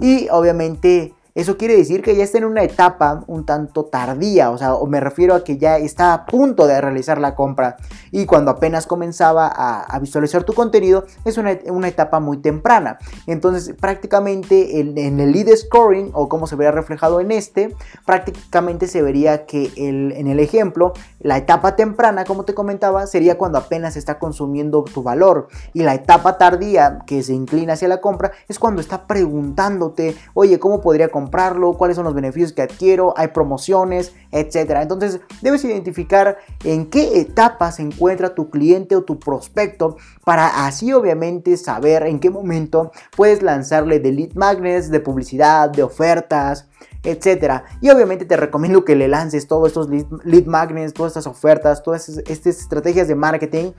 Y 0.00 0.28
obviamente 0.30 1.14
eso 1.36 1.58
quiere 1.58 1.76
decir 1.76 2.00
que 2.00 2.16
ya 2.16 2.24
está 2.24 2.38
en 2.38 2.46
una 2.46 2.62
etapa 2.62 3.22
un 3.26 3.44
tanto 3.44 3.84
tardía, 3.84 4.50
o 4.50 4.56
sea, 4.56 4.74
o 4.74 4.86
me 4.86 5.00
refiero 5.00 5.34
a 5.34 5.44
que 5.44 5.58
ya 5.58 5.76
está 5.76 6.14
a 6.14 6.24
punto 6.24 6.66
de 6.66 6.80
realizar 6.80 7.20
la 7.20 7.34
compra 7.34 7.76
y 8.10 8.24
cuando 8.24 8.50
apenas 8.50 8.86
comenzaba 8.86 9.46
a, 9.46 9.98
visualizar 10.00 10.44
tu 10.44 10.54
contenido 10.54 11.04
es 11.26 11.36
una, 11.36 11.52
etapa 11.52 12.20
muy 12.20 12.38
temprana. 12.38 12.98
Entonces 13.26 13.74
prácticamente 13.78 14.80
en, 14.80 15.20
el 15.20 15.30
lead 15.30 15.54
scoring 15.56 16.10
o 16.14 16.30
como 16.30 16.46
se 16.46 16.56
vería 16.56 16.72
reflejado 16.72 17.20
en 17.20 17.30
este, 17.30 17.76
prácticamente 18.06 18.88
se 18.88 19.02
vería 19.02 19.44
que 19.44 19.70
en 19.76 20.26
el 20.26 20.40
ejemplo 20.40 20.94
la 21.26 21.36
etapa 21.36 21.76
temprana, 21.76 22.24
como 22.24 22.44
te 22.44 22.54
comentaba, 22.54 23.06
sería 23.06 23.36
cuando 23.36 23.58
apenas 23.58 23.96
está 23.96 24.18
consumiendo 24.18 24.82
tu 24.82 25.02
valor 25.02 25.48
y 25.74 25.82
la 25.82 25.94
etapa 25.94 26.38
tardía 26.38 27.00
que 27.06 27.22
se 27.22 27.34
inclina 27.34 27.74
hacia 27.74 27.88
la 27.88 28.00
compra 28.00 28.32
es 28.48 28.58
cuando 28.58 28.80
está 28.80 29.06
preguntándote, 29.06 30.16
oye, 30.34 30.58
¿cómo 30.58 30.80
podría 30.80 31.08
comprar? 31.08 31.26
comprarlo, 31.26 31.72
cuáles 31.72 31.96
son 31.96 32.04
los 32.04 32.14
beneficios 32.14 32.52
que 32.52 32.62
adquiero, 32.62 33.12
hay 33.16 33.28
promociones, 33.28 34.14
etcétera. 34.30 34.82
Entonces, 34.82 35.20
debes 35.42 35.64
identificar 35.64 36.38
en 36.62 36.86
qué 36.86 37.18
etapa 37.20 37.72
se 37.72 37.82
encuentra 37.82 38.34
tu 38.34 38.48
cliente 38.48 38.94
o 38.94 39.02
tu 39.02 39.18
prospecto 39.18 39.96
para 40.24 40.66
así 40.66 40.92
obviamente 40.92 41.56
saber 41.56 42.04
en 42.04 42.20
qué 42.20 42.30
momento 42.30 42.92
puedes 43.16 43.42
lanzarle 43.42 43.98
de 43.98 44.12
lead 44.12 44.34
magnets, 44.34 44.88
de 44.88 45.00
publicidad, 45.00 45.68
de 45.68 45.82
ofertas, 45.82 46.68
etcétera. 47.02 47.64
Y 47.80 47.90
obviamente 47.90 48.24
te 48.24 48.36
recomiendo 48.36 48.84
que 48.84 48.96
le 48.96 49.08
lances 49.08 49.46
todos 49.46 49.68
estos 49.68 49.88
lead, 49.88 50.06
lead 50.24 50.46
magnets, 50.46 50.94
todas 50.94 51.15
ofertas, 51.24 51.82
todas 51.82 52.08
estas 52.08 52.58
estrategias 52.58 53.06
de 53.06 53.14
marketing 53.14 53.72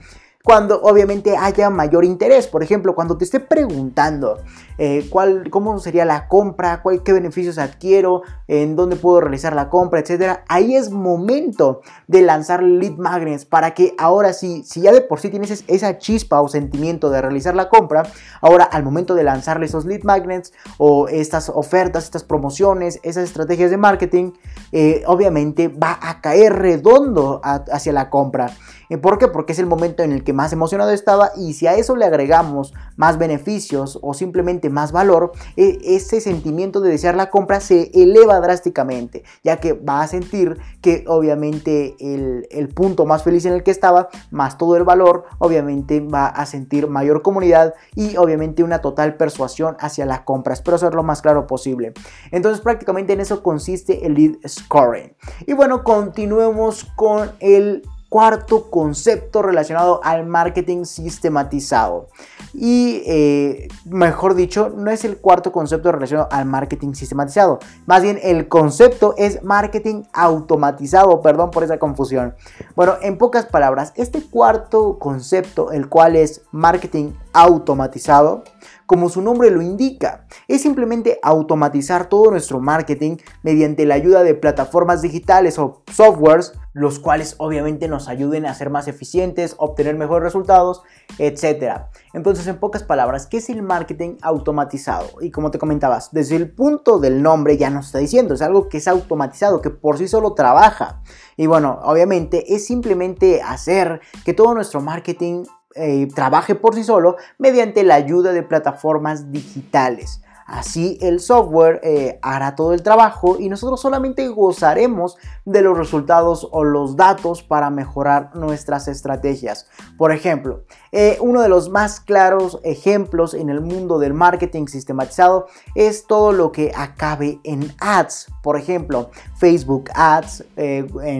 cuando 0.48 0.80
obviamente 0.80 1.36
haya 1.36 1.68
mayor 1.68 2.06
interés. 2.06 2.46
Por 2.46 2.62
ejemplo, 2.62 2.94
cuando 2.94 3.18
te 3.18 3.24
esté 3.26 3.38
preguntando 3.38 4.38
eh, 4.78 5.06
cuál, 5.10 5.50
cómo 5.50 5.78
sería 5.78 6.06
la 6.06 6.26
compra, 6.26 6.80
cuál, 6.80 7.02
qué 7.02 7.12
beneficios 7.12 7.58
adquiero, 7.58 8.22
en 8.46 8.74
dónde 8.74 8.96
puedo 8.96 9.20
realizar 9.20 9.54
la 9.54 9.68
compra, 9.68 10.00
etcétera, 10.00 10.44
ahí 10.48 10.74
es 10.74 10.90
momento 10.90 11.82
de 12.06 12.22
lanzar 12.22 12.62
lead 12.62 12.96
magnets 12.96 13.44
para 13.44 13.74
que 13.74 13.94
ahora 13.98 14.32
sí, 14.32 14.62
si 14.64 14.80
ya 14.80 14.90
de 14.90 15.02
por 15.02 15.20
sí 15.20 15.28
tienes 15.28 15.64
esa 15.66 15.98
chispa 15.98 16.40
o 16.40 16.48
sentimiento 16.48 17.10
de 17.10 17.20
realizar 17.20 17.54
la 17.54 17.68
compra, 17.68 18.04
ahora 18.40 18.64
al 18.64 18.82
momento 18.82 19.14
de 19.14 19.24
lanzarle 19.24 19.66
esos 19.66 19.84
lead 19.84 20.04
magnets 20.04 20.54
o 20.78 21.08
estas 21.08 21.50
ofertas, 21.50 22.04
estas 22.04 22.24
promociones, 22.24 23.00
esas 23.02 23.24
estrategias 23.24 23.70
de 23.70 23.76
marketing, 23.76 24.32
eh, 24.72 25.02
obviamente 25.06 25.68
va 25.68 25.98
a 26.00 26.22
caer 26.22 26.54
redondo 26.54 27.42
hacia 27.42 27.92
la 27.92 28.08
compra. 28.08 28.50
¿Por 28.96 29.18
qué? 29.18 29.28
Porque 29.28 29.52
es 29.52 29.58
el 29.58 29.66
momento 29.66 30.02
en 30.02 30.12
el 30.12 30.24
que 30.24 30.32
más 30.32 30.52
emocionado 30.52 30.90
estaba 30.90 31.32
y 31.36 31.52
si 31.52 31.66
a 31.66 31.74
eso 31.74 31.94
le 31.94 32.06
agregamos 32.06 32.72
más 32.96 33.18
beneficios 33.18 33.98
o 34.02 34.14
simplemente 34.14 34.70
más 34.70 34.92
valor, 34.92 35.32
e, 35.56 35.78
ese 35.82 36.20
sentimiento 36.20 36.80
de 36.80 36.90
desear 36.90 37.14
la 37.14 37.30
compra 37.30 37.60
se 37.60 37.90
eleva 37.94 38.40
drásticamente, 38.40 39.24
ya 39.44 39.58
que 39.58 39.74
va 39.74 40.00
a 40.00 40.08
sentir 40.08 40.58
que 40.80 41.04
obviamente 41.06 41.96
el, 42.00 42.68
punto 42.74 43.06
más 43.06 43.22
feliz 43.22 43.44
en 43.44 43.54
el 43.54 43.62
que 43.62 43.70
estaba, 43.70 44.08
más 44.30 44.58
todo 44.58 44.76
el 44.76 44.84
valor, 44.84 45.24
obviamente 45.38 46.00
va 46.00 46.26
a 46.26 46.46
sentir 46.46 46.86
mayor 46.86 47.22
comunidad 47.22 47.74
y 47.94 48.16
obviamente 48.16 48.62
una 48.62 48.80
total 48.80 49.16
persuasión 49.16 49.76
hacia 49.80 50.06
la 50.06 50.24
compra. 50.24 50.54
Espero 50.54 50.76
hacerlo 50.76 50.98
lo 50.98 51.02
más 51.02 51.22
claro 51.22 51.46
posible. 51.46 51.92
Entonces 52.30 52.60
prácticamente 52.60 53.12
en 53.12 53.20
eso 53.20 53.42
consiste 53.42 54.06
el 54.06 54.14
lead 54.14 54.36
scoring. 54.46 55.14
Y 55.46 55.52
bueno, 55.52 55.84
continuemos 55.84 56.84
con 56.96 57.30
el 57.40 57.82
cuarto 58.08 58.70
concepto 58.70 59.42
relacionado 59.42 60.00
al 60.02 60.26
marketing 60.26 60.84
sistematizado. 60.84 62.08
Y 62.54 63.02
eh, 63.06 63.68
mejor 63.84 64.34
dicho, 64.34 64.72
no 64.74 64.90
es 64.90 65.04
el 65.04 65.18
cuarto 65.18 65.52
concepto 65.52 65.92
relacionado 65.92 66.28
al 66.30 66.46
marketing 66.46 66.94
sistematizado. 66.94 67.58
Más 67.86 68.02
bien 68.02 68.18
el 68.22 68.48
concepto 68.48 69.14
es 69.18 69.42
marketing 69.42 70.04
automatizado. 70.12 71.20
Perdón 71.20 71.50
por 71.50 71.64
esa 71.64 71.78
confusión. 71.78 72.34
Bueno, 72.74 72.94
en 73.02 73.18
pocas 73.18 73.46
palabras, 73.46 73.92
este 73.96 74.22
cuarto 74.22 74.98
concepto, 74.98 75.72
el 75.72 75.88
cual 75.88 76.16
es 76.16 76.42
marketing 76.50 77.12
automatizado, 77.32 78.44
como 78.88 79.10
su 79.10 79.20
nombre 79.20 79.50
lo 79.50 79.60
indica, 79.60 80.24
es 80.48 80.62
simplemente 80.62 81.20
automatizar 81.22 82.08
todo 82.08 82.30
nuestro 82.30 82.58
marketing 82.58 83.18
mediante 83.42 83.84
la 83.84 83.96
ayuda 83.96 84.22
de 84.22 84.34
plataformas 84.34 85.02
digitales 85.02 85.58
o 85.58 85.82
softwares, 85.92 86.54
los 86.72 86.98
cuales 86.98 87.34
obviamente 87.36 87.86
nos 87.86 88.08
ayuden 88.08 88.46
a 88.46 88.54
ser 88.54 88.70
más 88.70 88.88
eficientes, 88.88 89.56
obtener 89.58 89.94
mejores 89.94 90.22
resultados, 90.24 90.82
etc. 91.18 91.82
Entonces, 92.14 92.46
en 92.46 92.58
pocas 92.58 92.82
palabras, 92.82 93.26
¿qué 93.26 93.36
es 93.36 93.50
el 93.50 93.62
marketing 93.62 94.16
automatizado? 94.22 95.20
Y 95.20 95.30
como 95.32 95.50
te 95.50 95.58
comentabas, 95.58 96.10
desde 96.12 96.36
el 96.36 96.50
punto 96.50 96.98
del 96.98 97.22
nombre 97.22 97.58
ya 97.58 97.68
nos 97.68 97.86
está 97.86 97.98
diciendo, 97.98 98.32
es 98.32 98.40
algo 98.40 98.70
que 98.70 98.78
es 98.78 98.88
automatizado, 98.88 99.60
que 99.60 99.68
por 99.68 99.98
sí 99.98 100.08
solo 100.08 100.32
trabaja. 100.32 101.02
Y 101.36 101.46
bueno, 101.46 101.78
obviamente 101.82 102.54
es 102.54 102.64
simplemente 102.64 103.42
hacer 103.42 104.00
que 104.24 104.32
todo 104.32 104.54
nuestro 104.54 104.80
marketing 104.80 105.44
eh, 105.74 106.08
trabaje 106.14 106.54
por 106.54 106.74
sí 106.74 106.82
solo 106.82 107.16
mediante 107.36 107.84
la 107.84 107.94
ayuda 107.94 108.32
de 108.32 108.42
plataformas 108.42 109.30
digitales. 109.30 110.22
Así 110.46 110.96
el 111.02 111.20
software 111.20 111.78
eh, 111.82 112.18
hará 112.22 112.56
todo 112.56 112.72
el 112.72 112.82
trabajo 112.82 113.36
y 113.38 113.50
nosotros 113.50 113.82
solamente 113.82 114.26
gozaremos 114.28 115.18
de 115.44 115.60
los 115.60 115.76
resultados 115.76 116.48
o 116.50 116.64
los 116.64 116.96
datos 116.96 117.42
para 117.42 117.68
mejorar 117.68 118.34
nuestras 118.34 118.88
estrategias. 118.88 119.68
Por 119.98 120.10
ejemplo, 120.10 120.64
eh, 120.90 121.18
uno 121.20 121.42
de 121.42 121.50
los 121.50 121.68
más 121.68 122.00
claros 122.00 122.60
ejemplos 122.64 123.34
en 123.34 123.50
el 123.50 123.60
mundo 123.60 123.98
del 123.98 124.14
marketing 124.14 124.68
sistematizado 124.68 125.48
es 125.74 126.06
todo 126.06 126.32
lo 126.32 126.50
que 126.50 126.72
acabe 126.74 127.40
en 127.44 127.70
ads. 127.78 128.32
Por 128.42 128.56
ejemplo, 128.56 129.10
Facebook 129.36 129.90
Ads, 129.94 130.46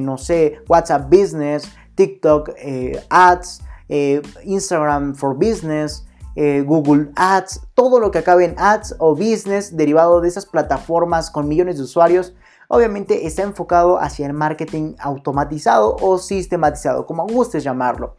no 0.01 0.17
sé, 0.17 0.63
WhatsApp 0.69 1.11
Business, 1.11 1.71
TikTok 1.97 2.53
Ads. 3.11 3.68
Eh, 3.89 4.23
Instagram 4.45 5.15
for 5.15 5.35
Business, 5.35 6.07
eh, 6.37 6.63
Google 6.67 7.11
Ads, 7.17 7.63
todo 7.75 7.99
lo 7.99 8.11
que 8.11 8.19
acabe 8.19 8.45
en 8.45 8.55
ads 8.59 8.95
o 8.99 9.15
business 9.17 9.77
derivado 9.77 10.21
de 10.21 10.29
esas 10.29 10.47
plataformas 10.47 11.31
con 11.31 11.49
millones 11.49 11.79
de 11.79 11.83
usuarios, 11.83 12.35
obviamente 12.69 13.27
está 13.27 13.43
enfocado 13.43 13.99
hacia 13.99 14.27
el 14.27 14.35
marketing 14.35 14.95
automatizado 15.01 15.97
o 16.01 16.19
sistematizado, 16.19 17.07
como 17.07 17.27
gustes 17.27 17.65
llamarlo. 17.65 18.17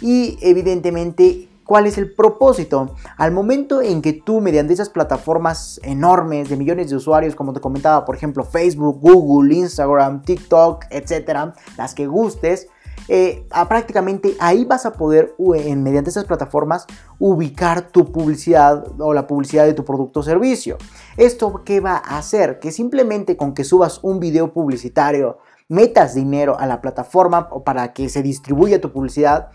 Y 0.00 0.38
evidentemente 0.42 1.48
¿Cuál 1.64 1.86
es 1.86 1.96
el 1.96 2.12
propósito? 2.12 2.96
Al 3.16 3.30
momento 3.30 3.82
en 3.82 4.02
que 4.02 4.12
tú 4.12 4.40
mediante 4.40 4.72
esas 4.72 4.90
plataformas 4.90 5.80
enormes 5.84 6.48
de 6.48 6.56
millones 6.56 6.90
de 6.90 6.96
usuarios, 6.96 7.36
como 7.36 7.52
te 7.52 7.60
comentaba, 7.60 8.04
por 8.04 8.16
ejemplo, 8.16 8.44
Facebook, 8.44 8.98
Google, 9.00 9.54
Instagram, 9.54 10.22
TikTok, 10.22 10.86
etcétera, 10.90 11.54
las 11.78 11.94
que 11.94 12.06
gustes, 12.08 12.66
eh, 13.08 13.46
prácticamente 13.68 14.36
ahí 14.38 14.64
vas 14.64 14.86
a 14.86 14.92
poder, 14.92 15.34
en, 15.54 15.82
mediante 15.82 16.10
esas 16.10 16.24
plataformas, 16.24 16.86
ubicar 17.18 17.88
tu 17.88 18.12
publicidad 18.12 18.84
o 18.98 19.14
la 19.14 19.26
publicidad 19.26 19.64
de 19.64 19.74
tu 19.74 19.84
producto 19.84 20.20
o 20.20 20.22
servicio. 20.22 20.78
¿Esto 21.16 21.62
qué 21.64 21.80
va 21.80 21.96
a 21.96 22.18
hacer? 22.18 22.58
Que 22.58 22.72
simplemente 22.72 23.36
con 23.36 23.54
que 23.54 23.64
subas 23.64 24.00
un 24.02 24.20
video 24.20 24.52
publicitario, 24.52 25.38
metas 25.68 26.14
dinero 26.14 26.58
a 26.58 26.66
la 26.66 26.80
plataforma 26.80 27.48
para 27.64 27.92
que 27.92 28.08
se 28.08 28.22
distribuya 28.22 28.80
tu 28.80 28.92
publicidad, 28.92 29.50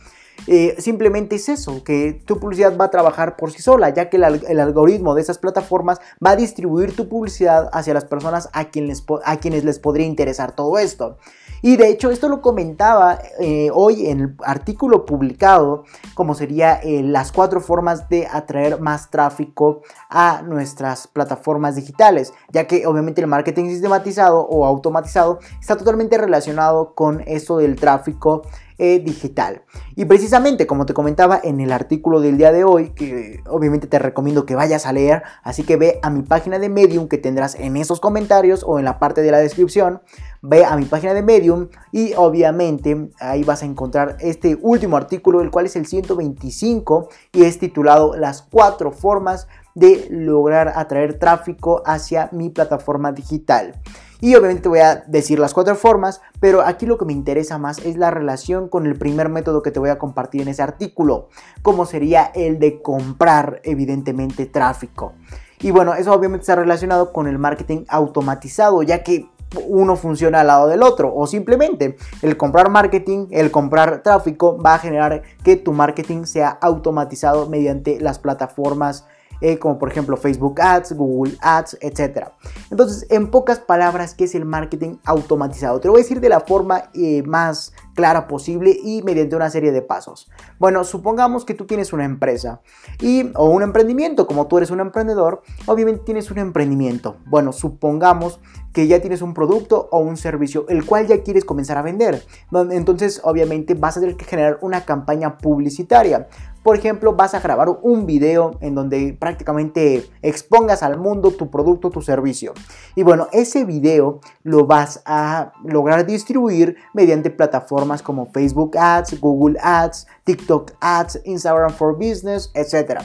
eh, 0.46 0.76
simplemente 0.78 1.36
es 1.36 1.50
eso, 1.50 1.84
que 1.84 2.22
tu 2.26 2.40
publicidad 2.40 2.78
va 2.78 2.86
a 2.86 2.92
trabajar 2.92 3.36
por 3.38 3.52
sí 3.52 3.62
sola, 3.62 3.90
ya 3.90 4.10
que 4.10 4.18
el, 4.18 4.60
algoritmo 4.60 5.16
de 5.16 5.22
esas 5.22 5.40
plataformas 5.40 6.00
va 6.24 6.32
a 6.32 6.36
distribuir 6.36 6.96
tu 6.96 7.10
publicidad 7.10 7.70
hacia 7.74 7.94
las 7.94 8.06
personas 8.06 8.50
a, 8.54 8.60
a 8.60 9.38
quienes 9.40 9.64
les 9.64 9.80
podría 9.80 10.06
interesar 10.06 10.56
todo 10.56 10.78
esto. 10.78 11.18
Y 11.62 11.78
de 11.78 11.90
hecho 11.90 12.12
esto 12.12 12.30
lo 12.30 12.42
comentaba 12.42 13.20
eh, 13.40 13.70
hoy 13.74 14.08
en 14.08 14.20
el 14.20 14.36
artículo 14.46 15.06
publicado, 15.06 15.84
como 16.14 16.36
sería 16.36 16.76
eh, 16.76 17.02
las 17.04 17.32
cuatro 17.32 17.62
formas 17.62 18.10
de 18.10 18.28
atraer 18.28 18.80
más 18.80 19.10
tráfico 19.10 19.82
a 20.10 20.42
nuestras 20.44 21.08
plataformas 21.08 21.76
digitales, 21.76 22.34
ya 22.50 22.68
que 22.68 22.86
obviamente 22.86 23.22
el 23.22 23.28
marketing 23.28 23.70
sistematizado 23.70 24.42
o 24.42 24.66
automatizado 24.66 25.40
está 25.60 25.78
totalmente 25.78 26.18
relacionado 26.18 26.94
con 26.94 27.22
eso 27.26 27.58
del 27.58 27.76
tráfico 27.76 28.44
eh, 28.80 29.00
digital. 29.04 29.64
Y 29.96 30.06
precisamente, 30.06 30.68
como 30.68 30.86
te 30.86 30.94
comentaba 30.94 31.40
en 31.44 31.60
el 31.60 31.72
artículo 31.72 32.22
del 32.22 32.38
día 32.38 32.52
de 32.52 32.64
hoy, 32.64 32.90
que 32.90 33.42
obviamente 33.48 33.88
te 33.88 33.98
recomiendo 33.98 34.46
que 34.46 34.56
vayas 34.56 34.86
a 34.86 34.94
leer, 34.94 35.24
así 35.44 35.64
que 35.64 35.78
ve 35.78 36.00
a 36.04 36.10
mi 36.10 36.22
página 36.22 36.60
de 36.60 36.70
Medium 36.70 37.08
que 37.08 37.18
tendrás 37.18 37.56
en 37.56 37.76
esos 37.76 38.00
comentarios 38.00 38.64
o 38.64 38.78
en 38.80 38.86
la 38.86 39.00
parte 39.00 39.22
de 39.22 39.32
la 39.32 39.40
descripción, 39.40 40.02
ve 40.42 40.64
a 40.64 40.76
mi 40.76 40.86
página 40.86 41.14
de 41.14 41.24
Medium 41.24 41.70
y 41.92 42.14
obviamente 42.16 43.10
ahí 43.20 43.44
vas 43.44 43.64
a 43.64 43.66
encontrar 43.66 44.18
este 44.20 44.58
último 44.62 44.96
artículo, 44.98 45.42
el 45.42 45.50
cual 45.50 45.66
es 45.66 45.76
el 45.76 45.88
125 45.88 47.10
y 47.34 47.46
es 47.46 47.60
titulado 47.60 48.16
Las 48.16 48.44
cuatro 48.44 48.92
formas 48.92 49.48
de 49.74 50.08
lograr 50.10 50.74
atraer 50.76 51.20
tráfico 51.20 51.84
hacia 51.86 52.30
mi 52.32 52.50
plataforma 52.50 53.12
digital. 53.12 53.74
Y 54.20 54.34
obviamente 54.36 54.68
voy 54.68 54.80
a 54.80 55.04
decir 55.08 55.38
las 55.38 55.54
cuatro 55.54 55.76
formas, 55.76 56.22
pero 56.40 56.62
aquí 56.62 56.86
lo 56.86 56.98
que 56.98 57.06
me 57.06 57.14
interesa 57.14 57.58
más 57.58 57.80
es 57.80 57.98
la 57.98 58.10
relación 58.10 58.68
con 58.68 58.88
el 58.88 58.98
primer 58.98 59.30
método 59.30 59.62
que 59.62 59.72
te 59.72 59.80
voy 59.80 59.90
a 59.90 60.00
compartir 60.00 60.42
en 60.42 60.48
ese 60.48 60.64
artículo, 60.64 61.30
como 61.62 61.86
sería 61.86 62.32
el 62.34 62.58
de 62.60 62.82
comprar 62.82 63.62
evidentemente 63.64 64.48
tráfico. 64.48 65.14
Y 65.60 65.72
bueno, 65.72 65.94
eso 65.94 66.14
obviamente 66.14 66.44
está 66.44 66.56
relacionado 66.56 67.14
con 67.14 67.28
el 67.28 67.38
marketing 67.38 67.86
automatizado, 67.90 68.82
ya 68.84 69.04
que 69.04 69.30
uno 69.68 69.96
funciona 69.96 70.42
al 70.42 70.48
lado 70.48 70.68
del 70.68 70.84
otro 70.84 71.14
o 71.16 71.26
simplemente 71.26 71.96
el 72.22 72.36
comprar 72.36 72.70
marketing, 72.70 73.28
el 73.32 73.50
comprar 73.50 74.04
tráfico 74.04 74.62
va 74.62 74.76
a 74.76 74.80
generar 74.80 75.22
que 75.44 75.56
tu 75.56 75.72
marketing 75.72 76.26
sea 76.26 76.50
automatizado 76.50 77.48
mediante 77.48 78.00
las 78.02 78.20
plataformas 78.20 79.06
eh, 79.42 79.60
como 79.60 79.78
por 79.78 79.90
ejemplo 79.92 80.18
Facebook 80.18 80.60
Ads, 80.62 80.94
Google 80.94 81.34
Ads, 81.42 81.78
etc. 81.82 82.30
Entonces, 82.72 83.06
en 83.10 83.30
pocas 83.30 83.60
palabras, 83.60 84.14
¿qué 84.14 84.26
es 84.26 84.36
el 84.36 84.46
marketing 84.46 84.98
automatizado? 85.06 85.80
Te 85.80 85.88
lo 85.88 85.94
voy 85.94 86.02
a 86.02 86.04
decir 86.04 86.20
de 86.20 86.30
la 86.30 86.42
forma 86.42 86.90
eh, 86.94 87.24
más 87.24 87.74
clara 87.96 88.28
posible 88.28 88.78
y 88.84 89.02
mediante 89.02 89.36
una 89.36 89.50
serie 89.50 89.72
de 89.72 89.82
pasos. 89.82 90.30
Bueno, 90.60 90.84
supongamos 90.84 91.46
que 91.46 91.56
tú 91.56 91.66
tienes 91.66 91.94
una 91.94 92.06
empresa 92.06 92.62
y 93.02 93.32
o 93.36 93.50
un 93.50 93.64
emprendimiento, 93.64 94.28
como 94.28 94.48
tú 94.48 94.58
eres 94.58 94.70
un 94.70 94.80
emprendedor, 94.80 95.42
obviamente 95.66 96.04
tienes 96.06 96.30
un 96.30 96.38
emprendimiento. 96.38 97.18
Bueno, 97.26 97.52
supongamos 97.52 98.40
que 98.78 98.86
ya 98.86 99.02
tienes 99.02 99.24
un 99.24 99.34
producto 99.34 99.90
o 99.92 99.98
un 99.98 100.18
servicio 100.18 100.66
el 100.70 100.86
cual 100.86 101.08
ya 101.08 101.24
quieres 101.24 101.46
comenzar 101.46 101.80
a 101.80 101.82
vender. 101.82 102.24
Entonces, 102.70 103.20
obviamente 103.24 103.74
vas 103.74 103.98
a 103.98 104.00
tener 104.00 104.16
que 104.16 104.26
generar 104.26 104.60
una 104.62 104.86
campaña 104.86 105.40
publicitaria. 105.40 106.28
Por 106.68 106.76
ejemplo, 106.76 107.16
vas 107.16 107.34
a 107.34 107.40
grabar 107.40 107.70
un 107.82 108.06
video 108.06 108.58
en 108.60 108.76
donde 108.76 109.16
prácticamente 109.18 110.06
expongas 110.22 110.84
al 110.84 110.98
mundo 110.98 111.32
tu 111.32 111.50
producto, 111.50 111.92
tu 111.92 112.02
servicio. 112.02 112.54
Y 112.94 113.04
bueno, 113.04 113.30
ese 113.32 113.64
video 113.64 114.20
lo 114.44 114.66
vas 114.66 115.02
a 115.06 115.54
lograr 115.64 116.06
distribuir 116.06 116.76
mediante 116.94 117.30
plataformas 117.30 118.02
como 118.02 118.26
Facebook 118.34 118.78
Ads, 118.78 119.22
Google 119.22 119.58
Ads, 119.64 120.08
TikTok 120.26 120.74
Ads, 120.82 121.22
Instagram 121.24 121.72
for 121.72 121.96
Business, 121.96 122.52
etc 122.54 123.00